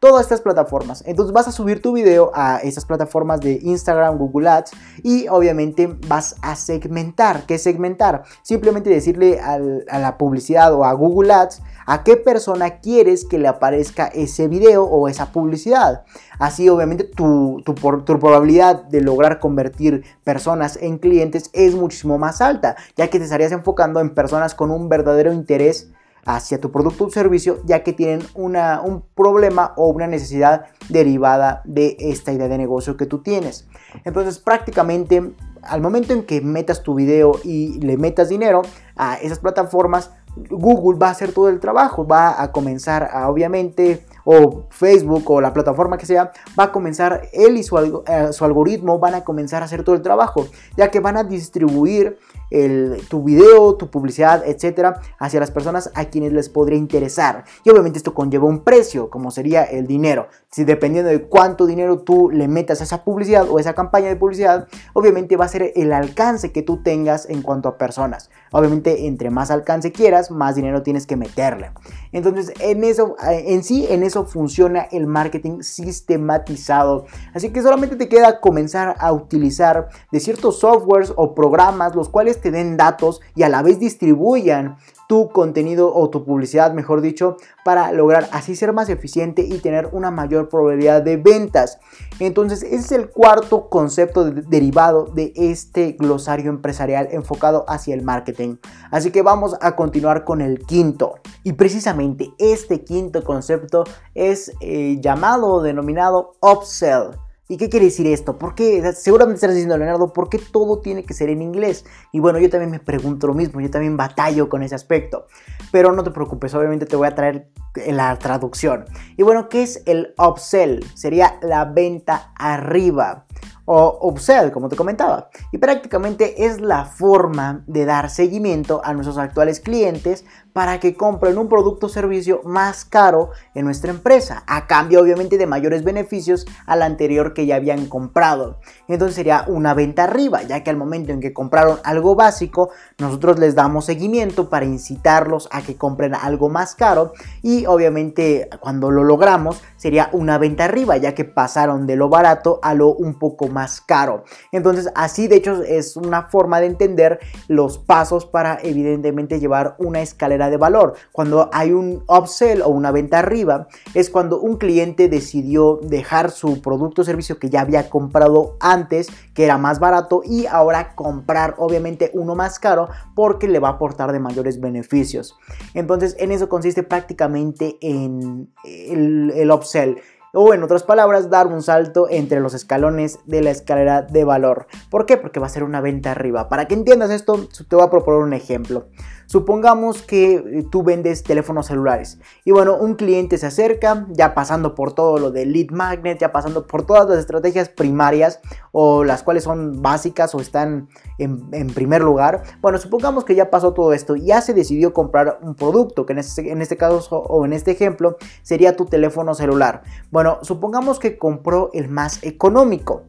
todas 0.00 0.22
estas 0.22 0.40
plataformas. 0.40 1.02
Entonces 1.06 1.32
vas 1.32 1.48
a 1.48 1.52
subir 1.52 1.82
tu 1.82 1.92
video 1.92 2.30
a 2.34 2.58
esas 2.58 2.84
plataformas 2.84 3.40
de 3.40 3.58
Instagram, 3.62 4.18
Google 4.18 4.48
Ads 4.48 4.72
y 5.02 5.28
obviamente 5.28 5.86
vas 6.06 6.36
a 6.42 6.56
segmentar. 6.56 7.46
¿Qué 7.46 7.58
segmentar? 7.58 8.22
Simplemente 8.42 8.90
decirle 8.90 9.40
a 9.40 9.58
la 9.98 10.18
publicidad 10.18 10.72
o 10.74 10.84
a 10.84 10.92
Google 10.92 11.32
Ads 11.32 11.62
a 11.86 12.04
qué 12.04 12.16
persona 12.16 12.80
quieres 12.80 13.24
que 13.24 13.38
le 13.38 13.48
aparezca 13.48 14.06
ese 14.08 14.46
video 14.46 14.84
o 14.84 15.08
esa 15.08 15.32
publicidad. 15.32 16.04
Así 16.38 16.68
obviamente 16.68 17.04
tu, 17.04 17.62
tu, 17.64 17.74
tu, 17.74 18.18
probabilidad 18.18 18.84
de 18.84 19.00
lograr 19.00 19.40
convertir 19.40 20.04
personas 20.22 20.78
en 20.80 20.98
clientes 20.98 21.50
es 21.54 21.74
muchísimo 21.74 22.18
más 22.18 22.40
alta, 22.40 22.76
ya 22.96 23.08
que 23.08 23.18
te 23.18 23.24
estarías 23.24 23.52
enfocando 23.52 24.00
en 24.00 24.14
personas 24.14 24.54
con 24.54 24.70
un 24.70 24.88
verdadero 24.88 25.32
interés 25.32 25.90
hacia 26.28 26.60
tu 26.60 26.70
producto 26.70 27.06
o 27.06 27.10
servicio, 27.10 27.60
ya 27.64 27.82
que 27.82 27.94
tienen 27.94 28.20
una, 28.34 28.82
un 28.82 29.02
problema 29.14 29.72
o 29.76 29.88
una 29.88 30.06
necesidad 30.06 30.66
derivada 30.90 31.62
de 31.64 31.96
esta 31.98 32.32
idea 32.32 32.48
de 32.48 32.58
negocio 32.58 32.98
que 32.98 33.06
tú 33.06 33.22
tienes. 33.22 33.66
Entonces 34.04 34.38
prácticamente 34.38 35.32
al 35.62 35.80
momento 35.80 36.12
en 36.12 36.24
que 36.24 36.42
metas 36.42 36.82
tu 36.82 36.94
video 36.94 37.32
y 37.44 37.80
le 37.80 37.96
metas 37.96 38.28
dinero 38.28 38.60
a 38.94 39.16
esas 39.16 39.38
plataformas, 39.38 40.10
Google 40.50 40.98
va 40.98 41.08
a 41.08 41.12
hacer 41.12 41.32
todo 41.32 41.48
el 41.48 41.60
trabajo, 41.60 42.06
va 42.06 42.42
a 42.42 42.52
comenzar 42.52 43.08
a 43.10 43.30
obviamente 43.30 44.04
o 44.24 44.66
Facebook 44.68 45.30
o 45.30 45.40
la 45.40 45.54
plataforma 45.54 45.96
que 45.96 46.04
sea, 46.04 46.30
va 46.58 46.64
a 46.64 46.72
comenzar 46.72 47.22
él 47.32 47.56
y 47.56 47.62
su, 47.62 48.02
eh, 48.06 48.32
su 48.32 48.44
algoritmo 48.44 48.98
van 48.98 49.14
a 49.14 49.24
comenzar 49.24 49.62
a 49.62 49.64
hacer 49.64 49.82
todo 49.82 49.96
el 49.96 50.02
trabajo, 50.02 50.46
ya 50.76 50.90
que 50.90 51.00
van 51.00 51.16
a 51.16 51.24
distribuir 51.24 52.18
el, 52.50 53.02
tu 53.08 53.22
video, 53.22 53.74
tu 53.76 53.90
publicidad, 53.90 54.42
etcétera, 54.46 55.00
hacia 55.18 55.40
las 55.40 55.50
personas 55.50 55.90
a 55.94 56.06
quienes 56.06 56.32
les 56.32 56.48
podría 56.48 56.78
interesar. 56.78 57.44
Y 57.64 57.70
obviamente 57.70 57.98
esto 57.98 58.14
conlleva 58.14 58.46
un 58.46 58.60
precio, 58.60 59.10
como 59.10 59.30
sería 59.30 59.64
el 59.64 59.86
dinero. 59.86 60.28
Si 60.50 60.64
dependiendo 60.64 61.10
de 61.10 61.22
cuánto 61.22 61.66
dinero 61.66 62.00
tú 62.00 62.30
le 62.30 62.48
metas 62.48 62.80
a 62.80 62.84
esa 62.84 63.04
publicidad 63.04 63.48
o 63.48 63.58
esa 63.58 63.74
campaña 63.74 64.08
de 64.08 64.16
publicidad, 64.16 64.68
obviamente 64.92 65.36
va 65.36 65.44
a 65.44 65.48
ser 65.48 65.72
el 65.76 65.92
alcance 65.92 66.52
que 66.52 66.62
tú 66.62 66.82
tengas 66.82 67.28
en 67.28 67.42
cuanto 67.42 67.68
a 67.68 67.78
personas. 67.78 68.30
Obviamente, 68.52 69.06
entre 69.06 69.30
más 69.30 69.50
alcance 69.50 69.92
quieras, 69.92 70.30
más 70.30 70.54
dinero 70.54 70.82
tienes 70.82 71.06
que 71.06 71.16
meterle. 71.16 71.70
Entonces, 72.12 72.52
en 72.60 72.84
eso, 72.84 73.16
en 73.22 73.62
sí, 73.62 73.86
en 73.90 74.02
eso 74.02 74.24
funciona 74.24 74.88
el 74.90 75.06
marketing 75.06 75.60
sistematizado. 75.60 77.06
Así 77.34 77.50
que 77.50 77.62
solamente 77.62 77.96
te 77.96 78.08
queda 78.08 78.40
comenzar 78.40 78.96
a 78.98 79.12
utilizar 79.12 79.88
ciertos 80.12 80.60
softwares 80.60 81.12
o 81.16 81.34
programas 81.34 81.94
los 81.94 82.08
cuales 82.08 82.37
te 82.40 82.50
den 82.50 82.76
datos 82.76 83.20
y 83.34 83.42
a 83.42 83.48
la 83.48 83.62
vez 83.62 83.78
distribuyan 83.78 84.76
tu 85.08 85.30
contenido 85.30 85.92
o 85.94 86.10
tu 86.10 86.22
publicidad, 86.24 86.74
mejor 86.74 87.00
dicho, 87.00 87.38
para 87.64 87.90
lograr 87.92 88.28
así 88.30 88.54
ser 88.54 88.74
más 88.74 88.90
eficiente 88.90 89.42
y 89.42 89.58
tener 89.58 89.88
una 89.92 90.10
mayor 90.10 90.50
probabilidad 90.50 91.00
de 91.00 91.16
ventas. 91.16 91.78
Entonces, 92.20 92.62
ese 92.62 92.76
es 92.76 92.92
el 92.92 93.08
cuarto 93.08 93.70
concepto 93.70 94.24
derivado 94.30 95.06
de 95.06 95.32
este 95.34 95.92
glosario 95.92 96.50
empresarial 96.50 97.08
enfocado 97.10 97.64
hacia 97.68 97.94
el 97.94 98.02
marketing. 98.02 98.56
Así 98.90 99.10
que 99.10 99.22
vamos 99.22 99.56
a 99.62 99.74
continuar 99.76 100.24
con 100.24 100.42
el 100.42 100.58
quinto. 100.58 101.14
Y 101.42 101.54
precisamente 101.54 102.30
este 102.38 102.84
quinto 102.84 103.24
concepto 103.24 103.84
es 104.14 104.52
eh, 104.60 104.98
llamado 105.00 105.46
o 105.46 105.62
denominado 105.62 106.32
upsell. 106.42 107.27
¿Y 107.50 107.56
qué 107.56 107.70
quiere 107.70 107.86
decir 107.86 108.06
esto? 108.06 108.36
¿Por 108.36 108.54
qué? 108.54 108.92
Seguramente 108.92 109.36
estarás 109.36 109.56
diciendo, 109.56 109.78
Leonardo, 109.78 110.12
¿por 110.12 110.28
qué 110.28 110.38
todo 110.38 110.80
tiene 110.80 111.04
que 111.04 111.14
ser 111.14 111.30
en 111.30 111.40
inglés? 111.40 111.86
Y 112.12 112.20
bueno, 112.20 112.38
yo 112.38 112.50
también 112.50 112.70
me 112.70 112.78
pregunto 112.78 113.26
lo 113.26 113.32
mismo, 113.32 113.62
yo 113.62 113.70
también 113.70 113.96
batallo 113.96 114.50
con 114.50 114.62
ese 114.62 114.74
aspecto. 114.74 115.26
Pero 115.72 115.92
no 115.92 116.04
te 116.04 116.10
preocupes, 116.10 116.54
obviamente 116.54 116.84
te 116.84 116.94
voy 116.94 117.08
a 117.08 117.14
traer 117.14 117.50
la 117.86 118.18
traducción. 118.18 118.84
Y 119.16 119.22
bueno, 119.22 119.48
¿qué 119.48 119.62
es 119.62 119.82
el 119.86 120.14
upsell? 120.18 120.84
Sería 120.94 121.38
la 121.40 121.64
venta 121.64 122.32
arriba 122.36 123.24
o 123.64 123.98
upsell, 124.08 124.50
como 124.50 124.68
te 124.68 124.76
comentaba. 124.76 125.30
Y 125.50 125.58
prácticamente 125.58 126.46
es 126.46 126.60
la 126.60 126.84
forma 126.84 127.64
de 127.66 127.86
dar 127.86 128.10
seguimiento 128.10 128.82
a 128.84 128.92
nuestros 128.92 129.16
actuales 129.16 129.60
clientes 129.60 130.24
para 130.58 130.80
que 130.80 130.96
compren 130.96 131.38
un 131.38 131.48
producto 131.48 131.86
o 131.86 131.88
servicio 131.88 132.40
más 132.42 132.84
caro 132.84 133.30
en 133.54 133.64
nuestra 133.64 133.92
empresa, 133.92 134.42
a 134.48 134.66
cambio 134.66 135.00
obviamente 135.00 135.38
de 135.38 135.46
mayores 135.46 135.84
beneficios 135.84 136.46
al 136.66 136.82
anterior 136.82 137.32
que 137.32 137.46
ya 137.46 137.54
habían 137.54 137.86
comprado. 137.86 138.58
Entonces 138.88 139.14
sería 139.14 139.44
una 139.46 139.72
venta 139.72 140.02
arriba, 140.02 140.42
ya 140.42 140.64
que 140.64 140.70
al 140.70 140.76
momento 140.76 141.12
en 141.12 141.20
que 141.20 141.32
compraron 141.32 141.78
algo 141.84 142.16
básico, 142.16 142.70
nosotros 142.98 143.38
les 143.38 143.54
damos 143.54 143.84
seguimiento 143.84 144.50
para 144.50 144.64
incitarlos 144.64 145.48
a 145.52 145.62
que 145.62 145.76
compren 145.76 146.12
algo 146.16 146.48
más 146.48 146.74
caro 146.74 147.12
y 147.40 147.64
obviamente 147.66 148.48
cuando 148.58 148.90
lo 148.90 149.04
logramos 149.04 149.62
sería 149.76 150.10
una 150.12 150.38
venta 150.38 150.64
arriba, 150.64 150.96
ya 150.96 151.14
que 151.14 151.24
pasaron 151.24 151.86
de 151.86 151.94
lo 151.94 152.08
barato 152.08 152.58
a 152.62 152.74
lo 152.74 152.88
un 152.88 153.20
poco 153.20 153.46
más 153.46 153.80
caro. 153.80 154.24
Entonces 154.50 154.90
así 154.96 155.28
de 155.28 155.36
hecho 155.36 155.62
es 155.62 155.96
una 155.96 156.24
forma 156.24 156.58
de 156.58 156.66
entender 156.66 157.20
los 157.46 157.78
pasos 157.78 158.26
para 158.26 158.58
evidentemente 158.60 159.38
llevar 159.38 159.76
una 159.78 160.00
escalera 160.00 160.47
de 160.50 160.56
valor. 160.56 160.94
Cuando 161.12 161.50
hay 161.52 161.72
un 161.72 162.04
upsell 162.08 162.62
o 162.62 162.68
una 162.68 162.90
venta 162.90 163.18
arriba 163.18 163.68
es 163.94 164.10
cuando 164.10 164.40
un 164.40 164.56
cliente 164.56 165.08
decidió 165.08 165.80
dejar 165.82 166.30
su 166.30 166.60
producto 166.60 167.02
o 167.02 167.04
servicio 167.04 167.38
que 167.38 167.50
ya 167.50 167.60
había 167.62 167.90
comprado 167.90 168.56
antes, 168.60 169.08
que 169.34 169.44
era 169.44 169.58
más 169.58 169.80
barato 169.80 170.22
y 170.24 170.46
ahora 170.46 170.94
comprar 170.94 171.54
obviamente 171.58 172.10
uno 172.14 172.34
más 172.34 172.58
caro 172.58 172.88
porque 173.14 173.48
le 173.48 173.58
va 173.58 173.68
a 173.68 173.72
aportar 173.72 174.12
de 174.12 174.20
mayores 174.20 174.60
beneficios. 174.60 175.36
Entonces 175.74 176.16
en 176.18 176.32
eso 176.32 176.48
consiste 176.48 176.82
prácticamente 176.82 177.78
en 177.80 178.52
el, 178.64 179.32
el 179.34 179.50
upsell 179.50 179.98
o 180.34 180.52
en 180.52 180.62
otras 180.62 180.82
palabras, 180.82 181.30
dar 181.30 181.46
un 181.46 181.62
salto 181.62 182.06
entre 182.10 182.40
los 182.40 182.54
escalones 182.54 183.20
de 183.26 183.42
la 183.42 183.50
escalera 183.50 184.02
de 184.02 184.24
valor. 184.24 184.66
¿Por 184.90 185.06
qué? 185.06 185.16
Porque 185.16 185.40
va 185.40 185.46
a 185.46 185.50
ser 185.50 185.64
una 185.64 185.80
venta 185.80 186.12
arriba. 186.12 186.48
Para 186.48 186.66
que 186.66 186.74
entiendas 186.74 187.10
esto, 187.10 187.48
te 187.68 187.76
voy 187.76 187.84
a 187.84 187.90
proponer 187.90 188.20
un 188.20 188.34
ejemplo. 188.34 188.88
Supongamos 189.28 190.00
que 190.00 190.36
eh, 190.36 190.66
tú 190.70 190.82
vendes 190.82 191.22
teléfonos 191.22 191.66
celulares 191.66 192.18
y 192.46 192.50
bueno, 192.50 192.78
un 192.78 192.94
cliente 192.94 193.36
se 193.36 193.44
acerca, 193.44 194.06
ya 194.08 194.32
pasando 194.32 194.74
por 194.74 194.94
todo 194.94 195.18
lo 195.18 195.30
de 195.30 195.44
lead 195.44 195.68
magnet, 195.70 196.18
ya 196.18 196.32
pasando 196.32 196.66
por 196.66 196.86
todas 196.86 197.06
las 197.10 197.18
estrategias 197.18 197.68
primarias 197.68 198.40
o 198.72 199.04
las 199.04 199.22
cuales 199.22 199.44
son 199.44 199.82
básicas 199.82 200.34
o 200.34 200.40
están 200.40 200.88
en, 201.18 201.66
primer 201.74 202.00
lugar. 202.00 202.42
Bueno, 202.62 202.78
supongamos 202.78 203.26
que 203.26 203.34
ya 203.34 203.50
pasó 203.50 203.74
todo 203.74 203.92
esto 203.92 204.16
ya 204.16 204.40
se 204.40 204.54
decidió 204.54 204.94
comprar 204.94 205.38
un 205.42 205.54
producto, 205.54 206.06
que 206.06 206.14
en 206.14 206.20
este, 206.20 206.50
en 206.50 206.62
este 206.62 206.78
caso 206.78 207.18
o 207.18 207.44
en 207.44 207.52
este 207.52 207.72
ejemplo 207.72 208.16
sería 208.40 208.76
tu 208.76 208.86
teléfono 208.86 209.34
celular. 209.34 209.82
Bueno, 210.10 210.38
supongamos 210.40 210.98
que 210.98 211.18
compró 211.18 211.68
el 211.74 211.90
más 211.90 212.22
económico. 212.22 213.02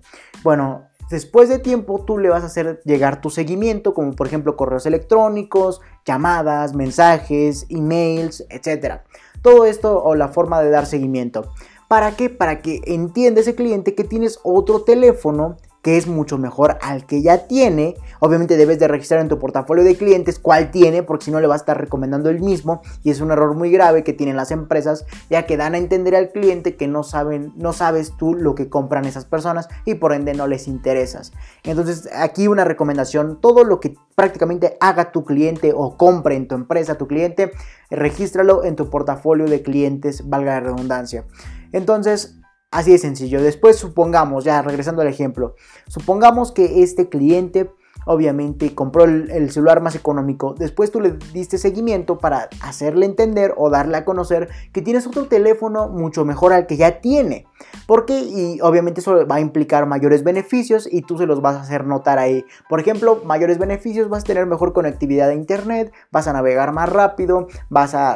Bueno, 0.43 0.88
Después 1.09 1.49
de 1.49 1.57
tiempo 1.57 2.03
tú 2.05 2.19
le 2.19 2.29
vas 2.29 2.43
a 2.43 2.47
hacer 2.47 2.81
llegar 2.85 3.19
tu 3.19 3.29
seguimiento, 3.29 3.93
como 3.93 4.13
por 4.13 4.27
ejemplo 4.27 4.55
correos 4.55 4.85
electrónicos, 4.85 5.81
llamadas, 6.05 6.75
mensajes, 6.75 7.65
emails, 7.69 8.45
etc. 8.49 9.01
Todo 9.41 9.65
esto 9.65 10.03
o 10.03 10.13
la 10.15 10.27
forma 10.27 10.61
de 10.61 10.69
dar 10.69 10.85
seguimiento. 10.85 11.51
¿Para 11.87 12.15
qué? 12.15 12.29
Para 12.29 12.61
que 12.61 12.81
entienda 12.85 13.41
ese 13.41 13.55
cliente 13.55 13.95
que 13.95 14.03
tienes 14.03 14.39
otro 14.43 14.83
teléfono 14.83 15.57
que 15.81 15.97
es 15.97 16.07
mucho 16.07 16.37
mejor 16.37 16.77
al 16.81 17.05
que 17.05 17.21
ya 17.21 17.47
tiene. 17.47 17.95
Obviamente 18.19 18.57
debes 18.57 18.79
de 18.79 18.87
registrar 18.87 19.21
en 19.21 19.29
tu 19.29 19.39
portafolio 19.39 19.83
de 19.83 19.95
clientes 19.95 20.39
cuál 20.39 20.71
tiene, 20.71 21.03
porque 21.03 21.25
si 21.25 21.31
no 21.31 21.39
le 21.39 21.47
va 21.47 21.53
a 21.53 21.57
estar 21.57 21.79
recomendando 21.79 22.29
el 22.29 22.41
mismo 22.41 22.81
y 23.03 23.11
es 23.11 23.21
un 23.21 23.31
error 23.31 23.55
muy 23.55 23.71
grave 23.71 24.03
que 24.03 24.13
tienen 24.13 24.35
las 24.35 24.51
empresas, 24.51 25.05
ya 25.29 25.45
que 25.45 25.57
dan 25.57 25.75
a 25.75 25.77
entender 25.77 26.15
al 26.15 26.31
cliente 26.31 26.75
que 26.75 26.87
no 26.87 27.03
saben, 27.03 27.53
no 27.55 27.73
sabes 27.73 28.13
tú 28.17 28.33
lo 28.33 28.55
que 28.55 28.69
compran 28.69 29.05
esas 29.05 29.25
personas 29.25 29.67
y 29.85 29.95
por 29.95 30.13
ende 30.13 30.33
no 30.33 30.47
les 30.47 30.67
interesas. 30.67 31.31
Entonces, 31.63 32.09
aquí 32.13 32.47
una 32.47 32.65
recomendación, 32.65 33.39
todo 33.39 33.63
lo 33.63 33.79
que 33.79 33.95
prácticamente 34.15 34.75
haga 34.81 35.11
tu 35.11 35.23
cliente 35.23 35.71
o 35.73 35.95
compre 35.95 36.35
en 36.35 36.47
tu 36.47 36.55
empresa 36.55 36.97
tu 36.97 37.07
cliente, 37.07 37.51
regístralo 37.89 38.63
en 38.65 38.75
tu 38.75 38.89
portafolio 38.89 39.45
de 39.47 39.61
clientes, 39.61 40.27
valga 40.27 40.55
la 40.55 40.59
redundancia. 40.59 41.25
Entonces, 41.71 42.38
Así 42.71 42.91
de 42.91 42.99
sencillo. 42.99 43.41
Después 43.41 43.77
supongamos, 43.77 44.43
ya 44.43 44.61
regresando 44.61 45.01
al 45.01 45.07
ejemplo, 45.07 45.55
supongamos 45.87 46.51
que 46.51 46.83
este 46.83 47.09
cliente 47.09 47.71
obviamente 48.05 48.73
compró 48.73 49.03
el, 49.03 49.51
celular 49.51 49.81
más 49.81 49.95
económico. 49.95 50.55
Después 50.57 50.91
tú 50.91 50.99
le 50.99 51.17
diste 51.33 51.57
seguimiento 51.57 52.17
para 52.17 52.49
hacerle 52.61 53.05
entender 53.05 53.53
o 53.57 53.69
darle 53.69 53.97
a 53.97 54.05
conocer 54.05 54.49
que 54.71 54.81
tienes 54.81 55.05
otro 55.05 55.27
teléfono 55.27 55.89
mucho 55.89 56.25
mejor 56.25 56.53
al 56.53 56.65
que 56.65 56.77
ya 56.77 57.01
tiene. 57.01 57.45
Porque 57.85 58.19
y 58.19 58.61
obviamente 58.61 59.01
eso 59.01 59.27
va 59.27 59.35
a 59.35 59.39
implicar 59.39 59.85
mayores 59.85 60.23
beneficios 60.23 60.87
y 60.91 61.01
tú 61.01 61.17
se 61.17 61.25
los 61.25 61.41
vas 61.41 61.57
a 61.57 61.61
hacer 61.61 61.85
notar 61.85 62.19
ahí. 62.19 62.45
Por 62.67 62.79
ejemplo, 62.79 63.21
mayores 63.25 63.57
beneficios, 63.57 64.09
vas 64.09 64.23
a 64.23 64.27
tener 64.27 64.45
mejor 64.45 64.73
conectividad 64.73 65.29
a 65.29 65.33
internet, 65.33 65.91
vas 66.11 66.27
a 66.27 66.33
navegar 66.33 66.71
más 66.71 66.89
rápido, 66.89 67.47
vas 67.69 67.93
a 67.93 68.15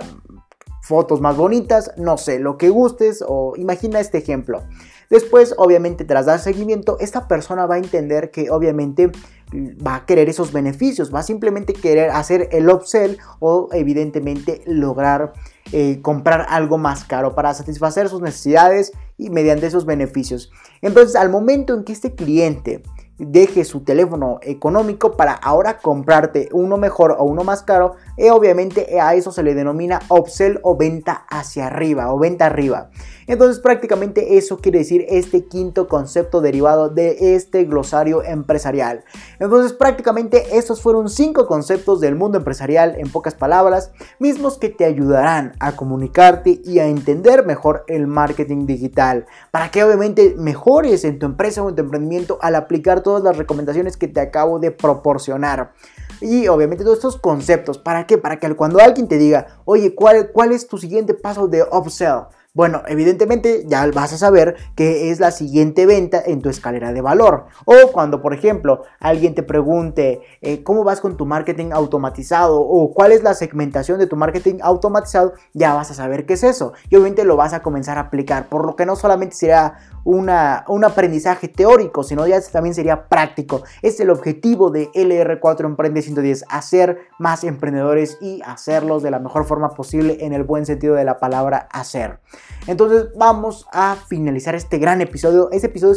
fotos 0.84 1.22
más 1.22 1.38
bonitas, 1.38 1.92
no 1.96 2.18
sé, 2.18 2.40
lo 2.40 2.58
que 2.58 2.70
gustes 2.70 3.24
o 3.26 3.54
imagina 3.56 4.02
este 4.02 4.18
ejemplo. 4.18 4.64
Después, 5.10 5.56
obviamente, 5.58 6.04
tras 6.04 6.26
dar 6.26 6.40
seguimiento, 6.40 6.98
esta 7.00 7.28
persona 7.28 7.66
va 7.66 7.76
a 7.76 7.78
entender 7.78 8.32
que 8.32 8.52
obviamente 8.52 9.12
va 9.56 9.96
a 9.96 10.06
querer 10.06 10.28
esos 10.28 10.52
beneficios, 10.52 11.14
va 11.14 11.20
a 11.20 11.24
simplemente 11.24 11.74
querer 11.74 12.10
hacer 12.10 12.50
el 12.52 12.70
upsell 12.70 13.18
o 13.40 13.70
evidentemente 13.72 14.62
lograr 14.66 15.34
eh, 15.72 16.02
comprar 16.02 16.48
algo 16.50 16.78
más 16.78 17.06
caro 17.06 17.34
para 17.34 17.54
satisfacer 17.54 18.10
sus 18.10 18.22
necesidades 18.22 18.92
y 19.18 19.30
mediante 19.30 19.68
esos 19.68 19.86
beneficios. 19.86 20.52
Entonces, 20.82 21.16
al 21.16 21.30
momento 21.30 21.74
en 21.74 21.84
que 21.84 21.94
este 21.94 22.14
cliente 22.14 22.84
deje 23.18 23.64
su 23.64 23.82
teléfono 23.82 24.40
económico 24.42 25.12
para 25.12 25.34
ahora 25.34 25.78
comprarte 25.78 26.50
uno 26.52 26.78
mejor 26.78 27.16
o 27.18 27.24
uno 27.24 27.44
más 27.44 27.64
caro, 27.64 27.96
y 28.18 28.30
obviamente 28.30 29.00
a 29.00 29.14
eso 29.16 29.32
se 29.32 29.44
le 29.44 29.54
denomina 29.54 30.00
upsell 30.10 30.60
o 30.64 30.76
venta 30.76 31.26
hacia 31.30 31.68
arriba 31.68 32.14
o 32.14 32.20
venta 32.20 32.46
arriba. 32.46 32.90
Entonces 33.26 33.62
prácticamente 33.62 34.38
eso 34.38 34.58
quiere 34.58 34.80
decir 34.80 35.06
este 35.08 35.46
quinto 35.46 35.88
concepto 35.88 36.42
derivado 36.42 36.90
de 36.90 37.36
este 37.36 37.64
glosario 37.64 38.22
empresarial. 38.24 39.06
Entonces 39.40 39.74
prácticamente 39.74 40.58
estos 40.58 40.82
fueron 40.82 41.10
cinco 41.10 41.48
conceptos 41.48 42.02
del 42.02 42.16
mundo 42.16 42.38
empresarial 42.38 42.96
en 42.98 43.10
pocas 43.10 43.36
palabras, 43.36 43.92
mismos 44.20 44.58
que 44.58 44.70
te 44.70 44.86
ayudarán 44.86 45.54
a 45.60 45.76
comunicarte 45.76 46.62
y 46.66 46.80
a 46.80 46.88
entender 46.88 47.46
mejor 47.46 47.86
el 47.88 48.08
marketing 48.08 48.66
digital, 48.66 49.26
para 49.52 49.72
que 49.72 49.84
obviamente 49.84 50.36
mejores 50.38 51.06
en 51.06 51.20
tu 51.20 51.26
empresa 51.26 51.64
o 51.64 51.70
en 51.70 51.76
tu 51.76 51.82
emprendimiento 51.84 52.40
al 52.42 52.56
aplicar 52.56 53.03
todas 53.04 53.24
las 53.24 53.38
recomendaciones 53.38 53.98
que 53.98 54.08
te 54.08 54.20
acabo 54.20 54.60
de 54.60 54.72
proporcionar. 54.72 55.74
Y 56.22 56.48
obviamente 56.48 56.84
todos 56.84 56.98
estos 56.98 57.18
conceptos, 57.18 57.78
¿para 57.78 58.08
qué? 58.08 58.18
Para 58.18 58.40
que 58.40 58.56
cuando 58.56 58.80
alguien 58.80 59.08
te 59.08 59.18
diga, 59.18 59.60
oye, 59.66 59.94
¿cuál, 59.94 60.32
cuál 60.32 60.52
es 60.52 60.68
tu 60.68 60.78
siguiente 60.78 61.14
paso 61.14 61.48
de 61.48 61.64
upsell? 61.64 62.28
Bueno, 62.56 62.84
evidentemente 62.88 63.64
ya 63.66 63.90
vas 63.90 64.14
a 64.14 64.18
saber 64.20 64.56
que 64.76 65.10
es 65.10 65.20
la 65.20 65.32
siguiente 65.32 65.88
venta 65.88 66.22
en 66.24 66.40
tu 66.40 66.50
escalera 66.50 66.94
de 66.94 67.02
valor. 67.02 67.48
O 67.66 67.92
cuando, 67.92 68.22
por 68.22 68.32
ejemplo, 68.36 68.84
alguien 69.00 69.34
te 69.34 69.42
pregunte 69.42 70.22
eh, 70.42 70.62
cómo 70.62 70.84
vas 70.84 71.02
con 71.02 71.18
tu 71.18 71.26
marketing 71.26 71.72
automatizado 71.72 72.62
o 72.62 72.94
cuál 72.94 73.12
es 73.12 73.24
la 73.24 73.34
segmentación 73.34 73.98
de 73.98 74.06
tu 74.06 74.18
marketing 74.18 74.60
automatizado, 74.62 75.34
ya 75.54 75.74
vas 75.74 75.90
a 75.90 75.96
saber 75.96 76.28
qué 76.28 76.34
es 76.34 76.44
eso. 76.44 76.74
Y 76.92 76.96
obviamente 76.96 77.24
lo 77.24 77.38
vas 77.38 77.54
a 77.54 77.64
comenzar 77.64 77.98
a 77.98 78.02
aplicar, 78.02 78.50
por 78.50 78.68
lo 78.68 78.76
que 78.76 78.86
no 78.86 78.96
solamente 78.96 79.36
será 79.36 79.80
una, 80.04 80.64
un 80.68 80.86
aprendizaje 80.86 81.48
teórico, 81.48 82.04
sino 82.04 82.28
ya 82.28 82.40
también 82.52 82.76
sería 82.76 83.08
práctico. 83.08 83.64
Es 83.82 84.00
el 84.00 84.12
objetivo 84.12 84.70
de 84.70 84.92
LR4 84.92 85.66
Emprende 85.66 86.04
110, 86.04 86.46
hacer 86.50 87.00
más 87.18 87.44
emprendedores 87.44 88.20
y 88.22 88.44
hacerlos 88.46 89.02
de 89.02 89.10
la 89.10 89.18
mejor 89.18 89.46
forma 89.46 89.70
posible 89.70 90.18
en 90.20 90.34
el 90.34 90.44
buen 90.44 90.68
sentido 90.68 90.94
de 90.94 91.04
la 91.04 91.18
palabra 91.18 91.68
hacer. 91.72 92.20
Entonces 92.68 93.08
vamos 93.18 93.68
a 93.72 93.96
finalizar 94.08 94.56
este 94.56 94.78
gran 94.78 95.02
episodio, 95.02 95.50
este 95.52 95.68
episodio 95.68 95.94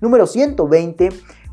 número 0.00 0.26
120 0.26 1.10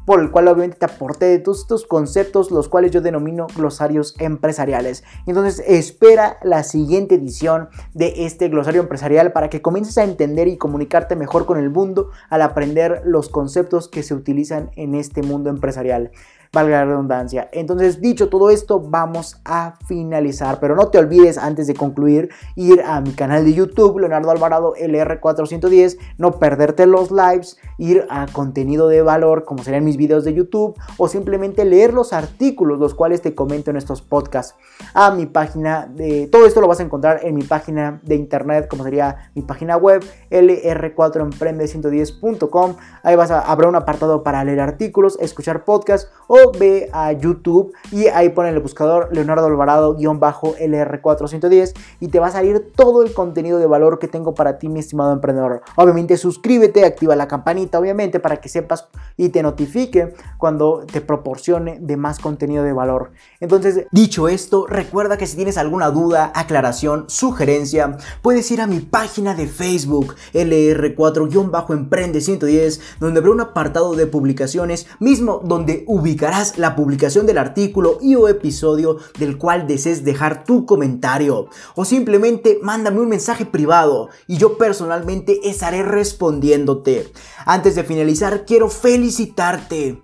por 0.08 0.22
el 0.22 0.32
cual 0.32 0.48
obviamente 0.48 0.78
te 0.78 0.86
aporté 0.86 1.38
todos 1.40 1.60
estos 1.60 1.86
conceptos, 1.86 2.50
los 2.50 2.70
cuales 2.70 2.92
yo 2.92 3.02
denomino 3.02 3.46
glosarios 3.54 4.16
empresariales. 4.20 5.04
Entonces 5.26 5.62
espera 5.68 6.38
la 6.44 6.64
siguiente 6.64 7.16
edición 7.16 7.68
de 7.94 8.26
este 8.26 8.48
glosario 8.48 8.80
empresarial 8.80 9.34
para 9.34 9.50
que 9.50 9.62
comiences 9.62 9.98
a 9.98 10.06
entender 10.06 10.48
y 10.48 10.58
comunicarte 10.58 11.18
mejor 11.18 11.46
con 11.46 11.60
el 11.60 11.70
mundo 11.70 12.12
al 12.30 12.42
aprender 12.42 13.02
los 13.04 13.28
conceptos 13.28 13.90
que 13.90 14.02
se 14.02 14.14
utilizan 14.14 14.72
en 14.78 14.96
este 14.96 15.24
mundo 15.24 15.50
empresarial 15.50 16.12
valga 16.58 16.80
la 16.80 16.86
redundancia. 16.86 17.50
Entonces, 17.52 18.02
dicho 18.02 18.30
todo 18.30 18.50
esto, 18.50 18.80
vamos 18.80 19.40
a 19.46 19.76
finalizar. 19.88 20.60
Pero 20.60 20.76
no 20.76 20.88
te 20.88 20.98
olvides, 20.98 21.38
antes 21.38 21.68
de 21.68 21.76
concluir, 21.76 22.30
ir 22.56 22.82
a 22.82 23.00
mi 23.00 23.12
canal 23.12 23.46
de 23.46 23.54
YouTube, 23.54 24.00
Leonardo 24.00 24.32
Alvarado 24.32 24.74
LR410, 24.74 26.00
no 26.18 26.40
perderte 26.40 26.88
los 26.88 27.12
lives, 27.12 27.60
ir 27.78 28.08
a 28.10 28.26
contenido 28.26 28.88
de 28.88 29.04
valor, 29.04 29.46
como 29.46 29.64
serían 29.64 29.86
mis 29.86 29.98
videos 29.98 30.24
de 30.24 30.34
YouTube, 30.34 30.76
o 30.98 31.08
simplemente 31.08 31.64
leer 31.64 31.94
los 31.94 32.12
artículos, 32.12 32.80
los 32.80 32.96
cuales 32.96 33.22
te 33.22 33.36
comento 33.36 33.70
en 33.70 33.78
estos 33.78 34.02
podcasts. 34.02 34.56
A 34.96 35.12
mi 35.12 35.28
página 35.28 35.86
de. 35.86 36.26
Todo 36.28 36.48
esto 36.48 36.60
lo 36.60 36.68
vas 36.68 36.80
a 36.80 36.84
encontrar 36.84 37.20
en 37.24 37.36
mi 37.36 37.44
página 37.44 38.02
de 38.04 38.16
internet, 38.16 38.68
como 38.68 38.84
sería 38.84 39.30
mi 39.36 39.44
página 39.44 39.78
web, 39.78 40.04
lr4emprende110.com. 40.32 42.76
Ahí 43.04 43.16
vas 43.16 43.30
a 43.30 43.42
habrá 43.42 43.70
un 43.70 43.76
apartado 43.76 44.24
para 44.24 44.44
leer 44.44 44.60
artículos, 44.60 45.20
escuchar 45.20 45.64
podcasts 45.64 46.10
o 46.28 46.47
ve 46.52 46.90
a 46.94 47.12
YouTube 47.12 47.74
y 47.92 48.08
ahí 48.08 48.30
pone 48.30 48.50
el 48.50 48.60
buscador 48.60 49.10
Leonardo 49.12 49.48
Alvarado-LR410 49.48 51.74
y 52.00 52.10
te 52.10 52.20
va 52.20 52.28
a 52.28 52.32
salir 52.32 52.72
todo 52.76 53.02
el 53.04 53.14
contenido 53.14 53.60
de 53.60 53.66
valor 53.66 54.00
que 54.00 54.08
tengo 54.08 54.34
para 54.34 54.58
ti, 54.60 54.70
mi 54.70 54.80
estimado 54.80 55.12
emprendedor. 55.14 55.62
Obviamente 55.76 56.18
suscríbete, 56.18 56.86
activa 56.86 57.16
la 57.16 57.28
campanita, 57.28 57.80
obviamente, 57.80 58.20
para 58.20 58.38
que 58.38 58.50
sepas 58.50 58.88
y 59.16 59.30
te 59.30 59.44
notifique 59.44 60.14
cuando 60.38 60.84
te 60.92 61.02
proporcione 61.02 61.78
de 61.80 61.98
más 61.98 62.20
contenido 62.20 62.64
de 62.64 62.74
valor. 62.74 63.12
Entonces, 63.40 63.86
dicho 63.92 64.28
esto, 64.28 64.66
recuerda 64.68 65.18
que 65.18 65.28
si 65.28 65.36
tienes 65.36 65.58
alguna 65.58 65.92
duda, 65.92 66.32
aclaración, 66.36 67.06
sugerencia, 67.08 67.98
puedes 68.22 68.50
ir 68.52 68.62
a 68.62 68.68
mi 68.68 68.80
página 68.80 69.34
de 69.34 69.48
Facebook, 69.48 70.16
LR4-Emprende 70.34 72.22
110, 72.22 72.82
donde 73.00 73.20
habrá 73.20 73.32
un 73.32 73.42
apartado 73.42 73.96
de 73.96 74.08
publicaciones, 74.08 74.88
mismo 75.00 75.42
donde 75.44 75.84
ubicarás 76.28 76.58
la 76.58 76.76
publicación 76.76 77.26
del 77.26 77.38
artículo 77.38 78.00
y 78.02 78.16
o 78.16 78.28
episodio 78.28 78.98
del 79.18 79.38
cual 79.38 79.66
desees 79.66 80.04
dejar 80.04 80.44
tu 80.44 80.66
comentario. 80.66 81.48
O 81.76 81.86
simplemente 81.86 82.60
mándame 82.62 83.00
un 83.00 83.08
mensaje 83.08 83.46
privado 83.46 84.10
y 84.28 84.38
yo 84.38 84.58
personalmente 84.58 85.50
estaré 85.50 85.84
respondiéndote. 85.84 87.12
Antes 87.46 87.76
de 87.76 87.86
finalizar, 87.86 88.46
quiero 88.46 88.70
felicitarte 88.70 90.04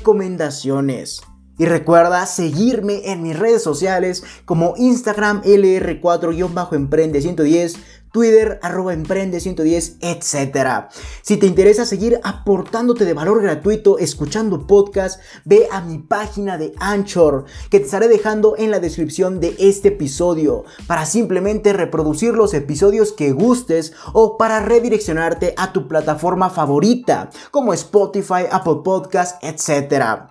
recomendaciones. 0.01 1.21
Y 1.59 1.67
recuerda 1.67 2.25
seguirme 2.25 3.11
en 3.11 3.21
mis 3.21 3.37
redes 3.37 3.61
sociales 3.61 4.23
como 4.45 4.73
Instagram 4.77 5.43
LR4-Emprende110, 5.43 7.75
Twitter 8.11 8.59
arroba 8.61 8.93
Emprende110, 8.93 9.97
etc. 10.01 10.89
Si 11.21 11.37
te 11.37 11.47
interesa 11.47 11.85
seguir 11.85 12.19
aportándote 12.23 13.05
de 13.05 13.13
valor 13.13 13.41
gratuito 13.41 13.97
escuchando 13.97 14.67
podcast, 14.67 15.19
ve 15.45 15.67
a 15.71 15.81
mi 15.81 15.97
página 15.97 16.57
de 16.57 16.73
Anchor 16.79 17.45
que 17.69 17.79
te 17.79 17.85
estaré 17.85 18.07
dejando 18.07 18.55
en 18.57 18.71
la 18.71 18.79
descripción 18.79 19.39
de 19.39 19.55
este 19.59 19.89
episodio 19.89 20.65
para 20.87 21.05
simplemente 21.05 21.73
reproducir 21.73 22.33
los 22.33 22.53
episodios 22.53 23.11
que 23.13 23.31
gustes 23.31 23.93
o 24.13 24.37
para 24.37 24.59
redireccionarte 24.59 25.53
a 25.57 25.73
tu 25.73 25.87
plataforma 25.87 26.49
favorita 26.49 27.29
como 27.51 27.73
Spotify, 27.73 28.45
Apple 28.51 28.81
Podcast, 28.83 29.43
etc. 29.43 30.30